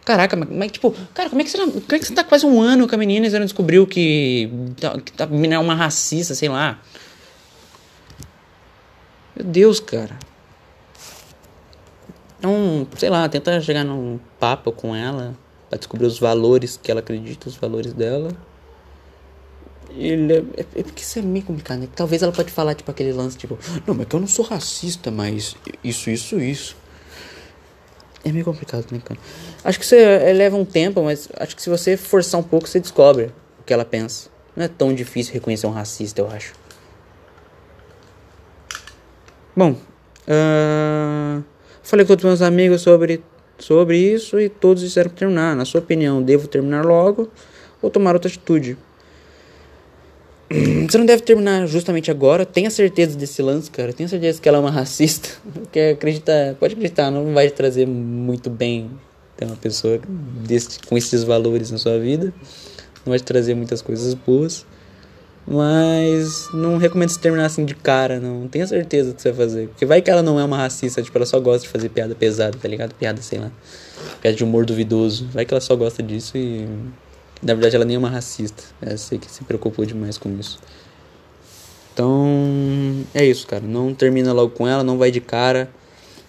Caraca, 0.05 0.35
mas, 0.35 0.71
tipo, 0.71 0.93
cara, 1.15 1.29
como 1.31 1.41
é 1.41 1.43
que 1.43 1.49
você, 1.49 1.57
como 1.57 1.83
é 1.89 1.99
que 1.99 2.05
você 2.05 2.13
tá 2.13 2.23
quase 2.23 2.45
um 2.45 2.61
ano 2.61 2.87
com 2.87 2.93
a 2.93 2.97
menina 2.97 3.25
e 3.25 3.29
você 3.29 3.39
não 3.39 3.45
descobriu 3.45 3.87
que, 3.87 4.51
que 5.03 5.23
a 5.23 5.25
menina 5.25 5.55
é 5.55 5.59
uma 5.59 5.73
racista, 5.73 6.35
sei 6.35 6.47
lá? 6.47 6.79
Meu 9.35 9.43
Deus, 9.43 9.79
cara. 9.79 10.15
Então, 12.37 12.87
sei 12.95 13.09
lá, 13.09 13.27
tenta 13.27 13.59
chegar 13.59 13.83
num 13.83 14.19
papo 14.39 14.71
com 14.71 14.95
ela 14.95 15.35
para 15.67 15.79
descobrir 15.79 16.05
os 16.05 16.19
valores 16.19 16.79
que 16.81 16.91
ela 16.91 16.99
acredita, 16.99 17.49
os 17.49 17.55
valores 17.55 17.91
dela. 17.91 18.29
Ele 19.97 20.33
é, 20.33 20.37
é, 20.57 20.65
é, 20.75 20.83
porque 20.83 21.01
isso 21.01 21.19
é 21.19 21.21
meio 21.21 21.45
complicado, 21.45 21.79
né? 21.79 21.87
Talvez 21.95 22.21
ela 22.21 22.31
pode 22.31 22.51
falar, 22.51 22.75
tipo, 22.75 22.91
aquele 22.91 23.13
lance, 23.13 23.37
tipo, 23.37 23.57
não, 23.87 23.93
mas 23.93 24.07
que 24.07 24.15
eu 24.15 24.19
não 24.19 24.27
sou 24.27 24.43
racista, 24.43 25.09
mas 25.09 25.55
isso, 25.83 26.09
isso, 26.09 26.39
isso. 26.39 26.75
É 28.23 28.31
meio 28.31 28.43
complicado, 28.43 28.85
né, 28.91 28.99
cara? 29.03 29.19
Acho 29.63 29.79
que 29.79 29.85
você 29.85 30.33
leva 30.33 30.57
um 30.57 30.65
tempo, 30.65 31.03
mas 31.03 31.29
acho 31.37 31.55
que 31.55 31.61
se 31.61 31.69
você 31.69 31.95
forçar 31.95 32.39
um 32.39 32.43
pouco, 32.43 32.67
você 32.67 32.79
descobre 32.79 33.31
o 33.59 33.63
que 33.63 33.73
ela 33.73 33.85
pensa. 33.85 34.29
Não 34.55 34.65
é 34.65 34.67
tão 34.67 34.93
difícil 34.93 35.33
reconhecer 35.33 35.67
um 35.67 35.71
racista, 35.71 36.21
eu 36.21 36.29
acho. 36.29 36.53
Bom, 39.55 39.71
uh, 40.27 41.43
falei 41.83 42.05
com 42.05 42.09
todos 42.09 42.25
meus 42.25 42.41
amigos 42.41 42.81
sobre, 42.81 43.23
sobre 43.57 43.97
isso 43.97 44.39
e 44.39 44.49
todos 44.49 44.81
disseram 44.83 45.09
terminar. 45.11 45.55
Na 45.55 45.63
sua 45.63 45.79
opinião, 45.79 46.21
devo 46.21 46.47
terminar 46.47 46.83
logo 46.83 47.29
ou 47.81 47.89
tomar 47.89 48.13
outra 48.15 48.27
atitude? 48.27 48.77
Você 50.89 50.97
não 50.97 51.05
deve 51.05 51.23
terminar 51.23 51.67
justamente 51.67 52.11
agora. 52.11 52.45
Tenha 52.45 52.69
certeza 52.69 53.17
desse 53.17 53.41
lance, 53.41 53.69
cara. 53.71 53.91
Tenha 53.93 54.07
certeza 54.07 54.41
que 54.41 54.47
ela 54.47 54.57
é 54.57 54.61
uma 54.61 54.71
racista. 54.71 55.29
Porque 55.53 55.79
acredita, 55.79 56.55
pode 56.59 56.73
acreditar, 56.73 57.09
não 57.11 57.33
vai 57.33 57.49
trazer 57.49 57.87
muito 57.87 58.49
bem 58.49 58.91
ter 59.35 59.45
uma 59.45 59.55
pessoa 59.55 59.99
desse, 60.45 60.79
com 60.87 60.97
esses 60.97 61.23
valores 61.23 61.71
na 61.71 61.77
sua 61.77 61.99
vida. 61.99 62.33
Não 63.05 63.11
vai 63.11 63.19
te 63.19 63.25
trazer 63.25 63.55
muitas 63.55 63.81
coisas 63.81 64.13
boas. 64.13 64.65
Mas 65.47 66.49
não 66.53 66.77
recomendo 66.77 67.09
você 67.09 67.19
terminar 67.19 67.45
assim 67.45 67.65
de 67.65 67.75
cara, 67.75 68.19
não. 68.19 68.47
Tenha 68.47 68.65
certeza 68.65 69.09
do 69.09 69.15
que 69.15 69.21
você 69.21 69.31
vai 69.31 69.45
fazer. 69.45 69.67
Porque 69.67 69.85
vai 69.85 70.01
que 70.01 70.09
ela 70.09 70.23
não 70.23 70.39
é 70.39 70.43
uma 70.43 70.57
racista, 70.57 71.03
tipo, 71.03 71.15
ela 71.15 71.25
só 71.25 71.39
gosta 71.39 71.67
de 71.67 71.69
fazer 71.69 71.89
piada 71.89 72.15
pesada, 72.15 72.57
tá 72.57 72.67
ligado? 72.67 72.95
Piada, 72.95 73.21
sei 73.21 73.37
lá. 73.37 73.51
Piada 74.21 74.35
de 74.35 74.43
humor 74.43 74.65
duvidoso. 74.65 75.27
Vai 75.31 75.45
que 75.45 75.53
ela 75.53 75.61
só 75.61 75.75
gosta 75.75 76.01
disso 76.01 76.35
e. 76.35 76.67
Na 77.45 77.53
verdade, 77.53 77.75
ela 77.75 77.85
nem 77.85 77.95
é 77.95 77.99
uma 77.99 78.09
racista. 78.09 78.63
É, 78.81 78.97
sei 78.97 79.19
que 79.19 79.29
se 79.29 79.43
preocupou 79.43 79.85
demais 79.85 80.17
com 80.17 80.35
isso. 80.39 80.59
Então. 81.93 83.05
É 83.13 83.23
isso, 83.23 83.45
cara. 83.45 83.63
Não 83.63 83.93
termina 83.93 84.33
logo 84.33 84.49
com 84.49 84.67
ela, 84.67 84.83
não 84.83 84.97
vai 84.97 85.11
de 85.11 85.21
cara. 85.21 85.69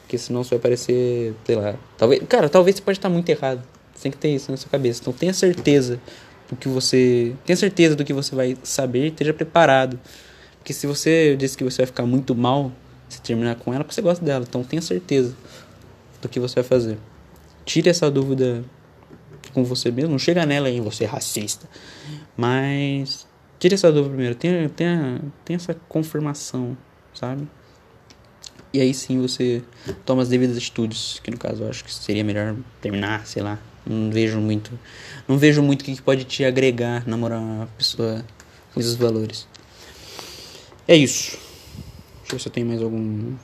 Porque 0.03 0.19
senão 0.19 0.45
você 0.45 0.51
vai 0.51 0.59
parecer. 0.59 1.35
Sei 1.47 1.57
lá. 1.57 1.75
Talvez. 1.97 2.23
Cara, 2.29 2.51
talvez 2.51 2.77
você 2.77 2.83
pode 2.83 2.99
estar 2.99 3.09
muito 3.09 3.27
errado. 3.31 3.63
Você 3.95 4.03
tem 4.03 4.13
que 4.13 4.19
ter 4.19 4.29
isso 4.29 4.51
na 4.51 4.59
sua 4.59 4.69
cabeça. 4.69 5.01
Então 5.01 5.13
tenha 5.15 5.33
certeza 5.33 5.99
do 6.51 6.57
que 6.57 6.69
você. 6.69 7.35
Tenha 7.47 7.57
certeza 7.57 7.97
do 7.97 8.05
que 8.05 8.13
você 8.13 8.35
vai 8.35 8.55
saber 8.63 9.07
e 9.07 9.09
esteja 9.09 9.33
preparado. 9.33 9.99
Porque 10.59 10.75
se 10.75 10.87
você 10.87 11.35
disse 11.35 11.57
que 11.57 11.65
você 11.65 11.79
vai 11.79 11.87
ficar 11.87 12.05
muito 12.05 12.35
mal 12.35 12.71
se 13.09 13.23
terminar 13.23 13.55
com 13.55 13.73
ela, 13.73 13.83
porque 13.83 13.95
você 13.95 14.03
gosta 14.03 14.23
dela. 14.23 14.45
Então 14.47 14.63
tenha 14.63 14.83
certeza 14.83 15.35
do 16.21 16.29
que 16.29 16.39
você 16.39 16.57
vai 16.57 16.65
fazer. 16.65 16.99
Tire 17.65 17.89
essa 17.89 18.11
dúvida 18.11 18.63
com 19.57 19.65
você 19.65 19.91
mesmo. 19.91 20.11
Não 20.11 20.19
chega 20.19 20.45
nela 20.45 20.69
em 20.69 20.83
você 20.83 21.05
é 21.05 21.07
racista. 21.07 21.67
Mas 22.37 23.27
tire 23.59 23.75
essa 23.75 23.91
dúvida 23.91 24.11
primeiro. 24.11 24.35
Tenha, 24.35 24.69
tenha, 24.69 25.23
tenha 25.47 25.57
essa 25.57 25.73
confirmação, 25.89 26.77
sabe? 27.15 27.49
E 28.71 28.83
aí 28.83 28.93
sim 28.93 29.19
você 29.19 29.63
toma 30.05 30.21
as 30.21 30.29
devidas 30.29 30.59
atitudes. 30.59 31.19
Que 31.25 31.31
no 31.31 31.39
caso 31.39 31.63
eu 31.63 31.71
acho 31.71 31.83
que 31.83 31.93
seria 31.93 32.23
melhor 32.23 32.55
terminar, 32.83 33.27
sei 33.27 33.43
lá. 33.43 33.59
Não 33.87 34.11
vejo 34.11 34.39
muito. 34.39 34.79
Não 35.27 35.39
vejo 35.39 35.63
muito 35.63 35.81
o 35.81 35.85
que 35.87 36.03
pode 36.03 36.25
te 36.25 36.45
agregar 36.45 37.09
namorar 37.09 37.41
uma 37.41 37.67
pessoa 37.79 38.23
com 38.75 38.81
esses 38.81 38.95
valores. 38.95 39.49
É 40.87 40.95
isso. 40.95 41.39
Deixa 42.19 42.27
eu 42.27 42.33
ver 42.33 42.39
se 42.41 42.49
eu 42.49 42.53
tenho 42.53 42.67
mais 42.67 42.83
algum. 42.83 43.35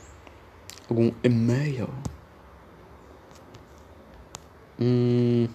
Algum 0.90 1.10
e-mail. 1.24 1.88
Hum. 4.78 5.48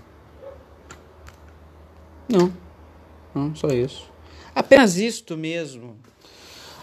Não. 2.28 2.52
Não, 3.34 3.56
só 3.56 3.68
isso. 3.68 4.10
Apenas 4.54 4.98
isto 4.98 5.38
mesmo. 5.38 5.96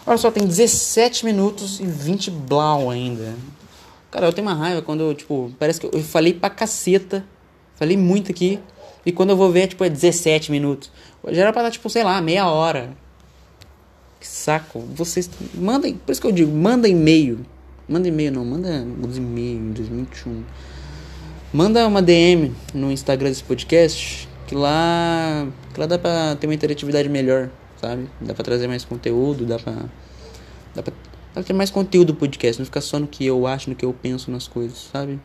Olha 0.05 0.17
só, 0.17 0.31
tem 0.31 0.45
17 0.45 1.25
minutos 1.25 1.79
e 1.79 1.85
20 1.85 2.31
blau 2.31 2.89
ainda. 2.89 3.35
Cara, 4.11 4.27
eu 4.27 4.33
tenho 4.33 4.47
uma 4.47 4.55
raiva 4.55 4.81
quando 4.81 5.01
eu, 5.01 5.13
tipo, 5.13 5.51
parece 5.59 5.79
que 5.79 5.87
eu 5.87 6.01
falei 6.01 6.33
pra 6.33 6.49
caceta 6.49 7.25
Falei 7.75 7.97
muito 7.97 8.31
aqui. 8.31 8.59
E 9.05 9.11
quando 9.11 9.29
eu 9.29 9.37
vou 9.37 9.51
ver, 9.51 9.67
tipo, 9.67 9.83
é 9.83 9.89
17 9.89 10.51
minutos. 10.51 10.91
Já 11.29 11.43
era 11.43 11.53
pra 11.53 11.63
dar, 11.63 11.71
tipo, 11.71 11.89
sei 11.89 12.03
lá, 12.03 12.19
meia 12.21 12.47
hora. 12.47 12.95
Que 14.19 14.27
saco. 14.27 14.79
Vocês. 14.79 15.29
Mandem. 15.53 15.95
Por 15.95 16.11
isso 16.11 16.21
que 16.21 16.27
eu 16.27 16.31
digo, 16.31 16.51
manda 16.51 16.87
e-mail. 16.87 17.45
Manda 17.87 18.07
e-mail, 18.07 18.31
não. 18.31 18.45
Manda 18.45 18.85
os 19.07 19.17
e-mails 19.17 19.61
em 19.61 19.71
2021. 19.73 20.43
Manda 21.53 21.85
uma 21.87 22.01
DM 22.01 22.53
no 22.73 22.91
Instagram 22.91 23.29
desse 23.29 23.43
podcast. 23.43 24.27
Que 24.47 24.55
lá. 24.55 25.47
Que 25.73 25.79
lá 25.79 25.85
dá 25.85 25.97
pra 25.97 26.35
ter 26.35 26.47
uma 26.47 26.53
interatividade 26.53 27.09
melhor, 27.09 27.49
sabe? 27.79 28.09
Dá 28.21 28.33
pra 28.33 28.43
trazer 28.43 28.67
mais 28.67 28.85
conteúdo, 28.85 29.45
dá 29.45 29.57
pra. 29.57 29.73
Dá 30.75 30.83
pra, 30.83 30.93
dá 30.93 31.33
pra 31.33 31.43
ter 31.43 31.53
mais 31.53 31.69
conteúdo 31.69 32.13
do 32.13 32.15
podcast. 32.15 32.59
Não 32.59 32.65
ficar 32.65 32.81
só 32.81 32.99
no 32.99 33.07
que 33.07 33.25
eu 33.25 33.47
acho, 33.47 33.69
no 33.69 33.75
que 33.75 33.85
eu 33.85 33.93
penso 33.93 34.29
nas 34.29 34.47
coisas, 34.47 34.89
sabe? 34.91 35.19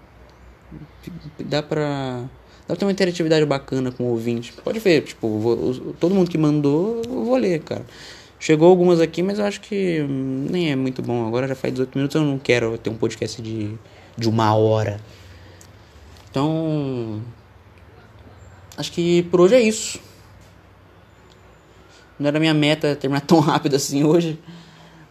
Dá 1.38 1.62
pra 1.62 2.24
Dá 2.70 2.74
pra 2.74 2.76
ter 2.76 2.85
uma 2.85 2.92
interatividade 2.92 3.44
bacana 3.44 3.90
com 3.90 4.04
o 4.04 4.11
ouvinte. 4.11 4.52
Pode 4.52 4.78
ver, 4.78 5.02
tipo, 5.02 5.40
vou, 5.40 5.92
todo 5.98 6.14
mundo 6.14 6.30
que 6.30 6.38
mandou, 6.38 7.02
eu 7.04 7.24
vou 7.24 7.37
ler, 7.37 7.61
cara. 7.61 7.85
Chegou 8.38 8.68
algumas 8.68 9.00
aqui, 9.00 9.24
mas 9.24 9.40
eu 9.40 9.44
acho 9.44 9.61
que 9.61 10.06
nem 10.09 10.70
é 10.70 10.76
muito 10.76 11.02
bom. 11.02 11.26
Agora 11.26 11.48
já 11.48 11.56
faz 11.56 11.74
18 11.74 11.96
minutos, 11.96 12.14
eu 12.14 12.22
não 12.22 12.38
quero 12.38 12.78
ter 12.78 12.88
um 12.88 12.94
podcast 12.94 13.42
de, 13.42 13.76
de 14.16 14.28
uma 14.28 14.54
hora. 14.54 15.00
Então. 16.30 17.20
Acho 18.81 18.90
que 18.93 19.25
por 19.25 19.43
hoje 19.43 19.57
é 19.57 19.61
isso. 19.61 20.01
Não 22.19 22.29
era 22.29 22.40
minha 22.40 22.55
meta 22.55 22.97
terminar 22.97 23.21
tão 23.29 23.38
rápido 23.38 23.77
assim 23.77 24.05
hoje. 24.05 24.38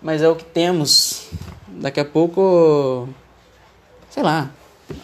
Mas 0.01 0.23
é 0.23 0.27
o 0.27 0.36
que 0.36 0.43
temos. 0.43 1.29
Daqui 1.67 1.99
a 1.99 2.05
pouco. 2.05 3.08
Sei 4.10 4.23
lá. 4.23 4.49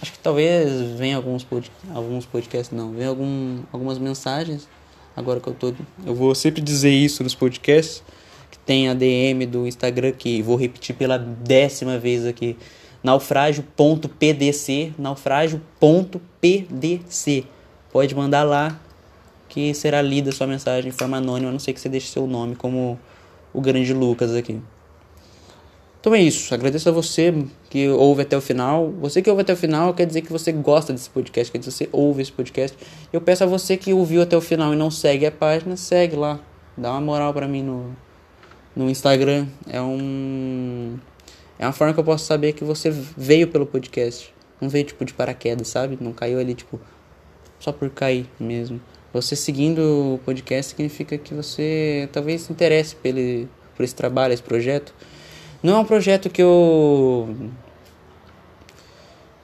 Acho 0.01 0.13
que 0.13 0.17
talvez 0.17 0.97
venha 0.97 1.15
alguns, 1.15 1.43
pod, 1.43 1.71
alguns 1.93 2.25
podcasts, 2.25 2.75
não, 2.75 2.91
venha 2.91 3.09
algum, 3.09 3.59
algumas 3.71 3.99
mensagens. 3.99 4.67
Agora 5.15 5.39
que 5.39 5.47
eu 5.47 5.53
tô. 5.53 5.71
Eu 6.03 6.15
vou 6.15 6.33
sempre 6.33 6.59
dizer 6.59 6.89
isso 6.89 7.21
nos 7.21 7.35
podcasts. 7.35 8.01
Que 8.49 8.57
tem 8.57 8.89
a 8.89 8.95
DM 8.95 9.45
do 9.45 9.67
Instagram, 9.67 10.11
que 10.11 10.41
vou 10.41 10.55
repetir 10.55 10.95
pela 10.95 11.19
décima 11.19 11.99
vez 11.99 12.25
aqui. 12.25 12.57
Naufrágio.pdc. 13.03 14.93
Naufrágio.pdc. 14.97 17.45
Pode 17.95 18.13
mandar 18.13 18.43
lá 18.43 18.77
que 19.47 19.73
será 19.73 20.01
lida 20.01 20.29
sua 20.33 20.45
mensagem 20.45 20.91
de 20.91 20.97
forma 20.97 21.15
anônima, 21.15 21.47
a 21.47 21.51
não 21.53 21.59
ser 21.59 21.71
que 21.71 21.79
você 21.79 21.87
deixe 21.87 22.07
seu 22.07 22.27
nome 22.27 22.53
como 22.53 22.99
o 23.53 23.61
grande 23.61 23.93
Lucas 23.93 24.35
aqui. 24.35 24.59
Então 26.01 26.13
é 26.13 26.19
isso. 26.19 26.53
Agradeço 26.53 26.89
a 26.89 26.91
você 26.91 27.45
que 27.69 27.87
ouve 27.87 28.23
até 28.23 28.35
o 28.35 28.41
final. 28.41 28.91
Você 28.99 29.21
que 29.21 29.29
ouve 29.29 29.43
até 29.43 29.53
o 29.53 29.55
final 29.55 29.93
quer 29.93 30.05
dizer 30.05 30.23
que 30.23 30.29
você 30.29 30.51
gosta 30.51 30.91
desse 30.91 31.09
podcast, 31.09 31.49
quer 31.49 31.57
dizer 31.57 31.71
que 31.71 31.77
você 31.77 31.89
ouve 31.89 32.21
esse 32.21 32.33
podcast. 32.33 32.77
Eu 33.13 33.21
peço 33.21 33.45
a 33.45 33.47
você 33.47 33.77
que 33.77 33.93
ouviu 33.93 34.23
até 34.23 34.35
o 34.35 34.41
final 34.41 34.73
e 34.73 34.75
não 34.75 34.91
segue 34.91 35.25
a 35.25 35.31
página, 35.31 35.77
segue 35.77 36.17
lá. 36.17 36.37
Dá 36.75 36.91
uma 36.91 36.99
moral 36.99 37.33
para 37.33 37.47
mim 37.47 37.63
no, 37.63 37.95
no 38.75 38.89
Instagram. 38.89 39.47
É 39.69 39.81
um 39.81 40.99
é 41.57 41.65
uma 41.65 41.71
forma 41.71 41.93
que 41.93 41.99
eu 42.01 42.03
posso 42.03 42.25
saber 42.25 42.51
que 42.51 42.65
você 42.65 42.91
veio 42.91 43.47
pelo 43.47 43.65
podcast. 43.65 44.33
Não 44.59 44.67
veio 44.67 44.83
tipo 44.83 45.05
de 45.05 45.13
paraquedas, 45.13 45.69
sabe? 45.69 45.97
Não 46.01 46.11
caiu 46.11 46.39
ali 46.39 46.53
tipo 46.53 46.77
só 47.59 47.71
por 47.71 47.89
cair 47.89 48.27
mesmo. 48.39 48.79
Você 49.13 49.35
seguindo 49.35 50.15
o 50.15 50.19
podcast 50.25 50.71
significa 50.71 51.17
que 51.17 51.33
você 51.33 52.09
talvez 52.11 52.41
se 52.41 52.51
interesse 52.51 52.95
pelo, 52.95 53.47
por 53.75 53.83
esse 53.83 53.95
trabalho, 53.95 54.33
esse 54.33 54.43
projeto. 54.43 54.93
Não 55.63 55.77
é 55.77 55.79
um 55.79 55.85
projeto 55.85 56.29
que 56.29 56.41
eu 56.41 57.33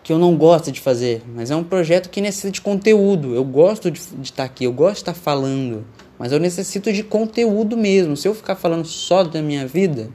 que 0.03 0.11
eu 0.11 0.19
não 0.19 0.35
gosto 0.35 0.71
de 0.71 0.81
fazer, 0.81 1.21
mas 1.25 1.51
é 1.51 1.55
um 1.55 1.63
projeto 1.63 2.09
que 2.09 2.19
necessita 2.19 2.51
de 2.51 2.59
conteúdo. 2.59 3.33
Eu 3.33 3.45
gosto 3.45 3.89
de, 3.89 4.01
estar 4.21 4.43
aqui, 4.43 4.65
eu 4.65 4.73
gosto 4.73 4.95
de 4.95 5.01
estar 5.01 5.13
falando, 5.13 5.85
mas 6.19 6.33
eu 6.33 6.39
necessito 6.39 6.91
de 6.91 7.01
conteúdo 7.01 7.77
mesmo. 7.77 8.17
Se 8.17 8.27
eu 8.27 8.35
ficar 8.35 8.55
falando 8.55 8.85
só 8.85 9.23
da 9.23 9.41
minha 9.41 9.65
vida, 9.65 10.09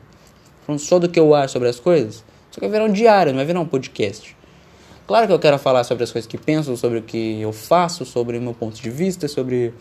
falando 0.67 0.81
só 0.81 0.99
do 0.99 1.09
que 1.09 1.19
eu 1.19 1.35
acho 1.35 1.55
sobre 1.55 1.69
as 1.69 1.81
coisas, 1.81 2.25
isso 2.51 2.61
vai 2.61 2.69
virar 2.69 2.85
um 2.85 2.93
diário, 2.93 3.33
não 3.33 3.39
vai 3.39 3.47
virar 3.47 3.61
um 3.61 3.67
podcast. 3.67 4.36
Claro 5.07 5.27
que 5.27 5.33
eu 5.33 5.39
quero 5.39 5.59
falar 5.59 5.85
sobre 5.85 6.03
as 6.03 6.11
coisas 6.11 6.27
que 6.27 6.37
penso, 6.37 6.77
sobre 6.77 6.99
o 6.99 7.03
que 7.03 7.41
eu 7.41 7.53
faço, 7.53 8.05
sobre 8.05 8.39
o 8.39 8.43
meu 8.43 8.53
ponto 8.53 8.81
de 8.81 8.91
vista, 8.91 9.29
sobre 9.29 9.73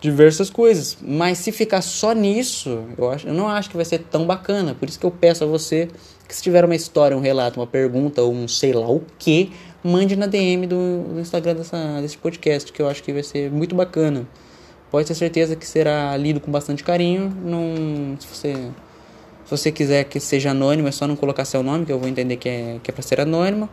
diversas 0.00 0.50
coisas. 0.50 0.98
Mas 1.00 1.38
se 1.38 1.50
ficar 1.50 1.80
só 1.80 2.12
nisso, 2.12 2.84
eu, 2.98 3.10
acho, 3.10 3.28
eu 3.28 3.32
não 3.32 3.48
acho 3.48 3.70
que 3.70 3.76
vai 3.76 3.84
ser 3.84 4.00
tão 4.00 4.26
bacana. 4.26 4.74
Por 4.74 4.88
isso 4.88 4.98
que 4.98 5.06
eu 5.06 5.10
peço 5.10 5.44
a 5.44 5.46
você 5.46 5.88
que 6.28 6.36
se 6.36 6.42
tiver 6.42 6.64
uma 6.64 6.74
história, 6.74 7.16
um 7.16 7.20
relato, 7.20 7.60
uma 7.60 7.66
pergunta 7.66 8.20
ou 8.20 8.32
um 8.32 8.46
sei 8.46 8.72
lá 8.72 8.90
o 8.90 9.02
que, 9.18 9.52
mande 9.82 10.16
na 10.16 10.26
DM 10.26 10.66
do, 10.66 11.04
do 11.14 11.20
Instagram 11.20 11.54
dessa, 11.54 12.00
desse 12.02 12.18
podcast, 12.18 12.72
que 12.72 12.82
eu 12.82 12.88
acho 12.88 13.02
que 13.02 13.12
vai 13.12 13.22
ser 13.22 13.50
muito 13.50 13.74
bacana. 13.74 14.26
Pode 14.90 15.06
ter 15.08 15.14
certeza 15.14 15.56
que 15.56 15.66
será 15.66 16.14
lido 16.16 16.40
com 16.40 16.50
bastante 16.50 16.84
carinho. 16.84 17.34
Não, 17.42 18.16
se 18.20 18.26
você 18.26 18.70
se 19.44 19.50
você 19.50 19.72
quiser 19.72 20.04
que 20.04 20.20
seja 20.20 20.50
anônimo, 20.50 20.88
é 20.88 20.92
só 20.92 21.06
não 21.06 21.16
colocar 21.16 21.44
seu 21.44 21.62
nome, 21.62 21.84
que 21.84 21.92
eu 21.92 21.98
vou 21.98 22.08
entender 22.08 22.36
que 22.36 22.48
é, 22.48 22.78
que 22.82 22.90
é 22.90 22.94
para 22.94 23.02
ser 23.02 23.20
anônimo. 23.20 23.68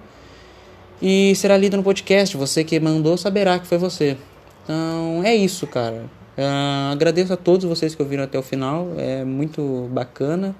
E 1.01 1.33
será 1.35 1.57
lido 1.57 1.77
no 1.77 1.83
podcast. 1.83 2.35
Você 2.35 2.63
que 2.63 2.79
mandou 2.79 3.17
saberá 3.17 3.57
que 3.59 3.67
foi 3.67 3.77
você. 3.77 4.17
Então 4.63 5.21
é 5.23 5.35
isso, 5.35 5.65
cara. 5.65 6.05
Uh, 6.37 6.91
agradeço 6.91 7.33
a 7.33 7.37
todos 7.37 7.65
vocês 7.65 7.95
que 7.95 8.01
ouviram 8.01 8.23
até 8.23 8.37
o 8.37 8.43
final. 8.43 8.93
É 8.97 9.23
muito 9.23 9.89
bacana 9.91 10.55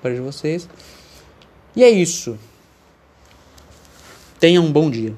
para 0.00 0.14
de 0.14 0.20
vocês. 0.20 0.68
E 1.74 1.82
é 1.82 1.90
isso. 1.90 2.38
Tenha 4.38 4.60
um 4.60 4.70
bom 4.70 4.90
dia. 4.90 5.14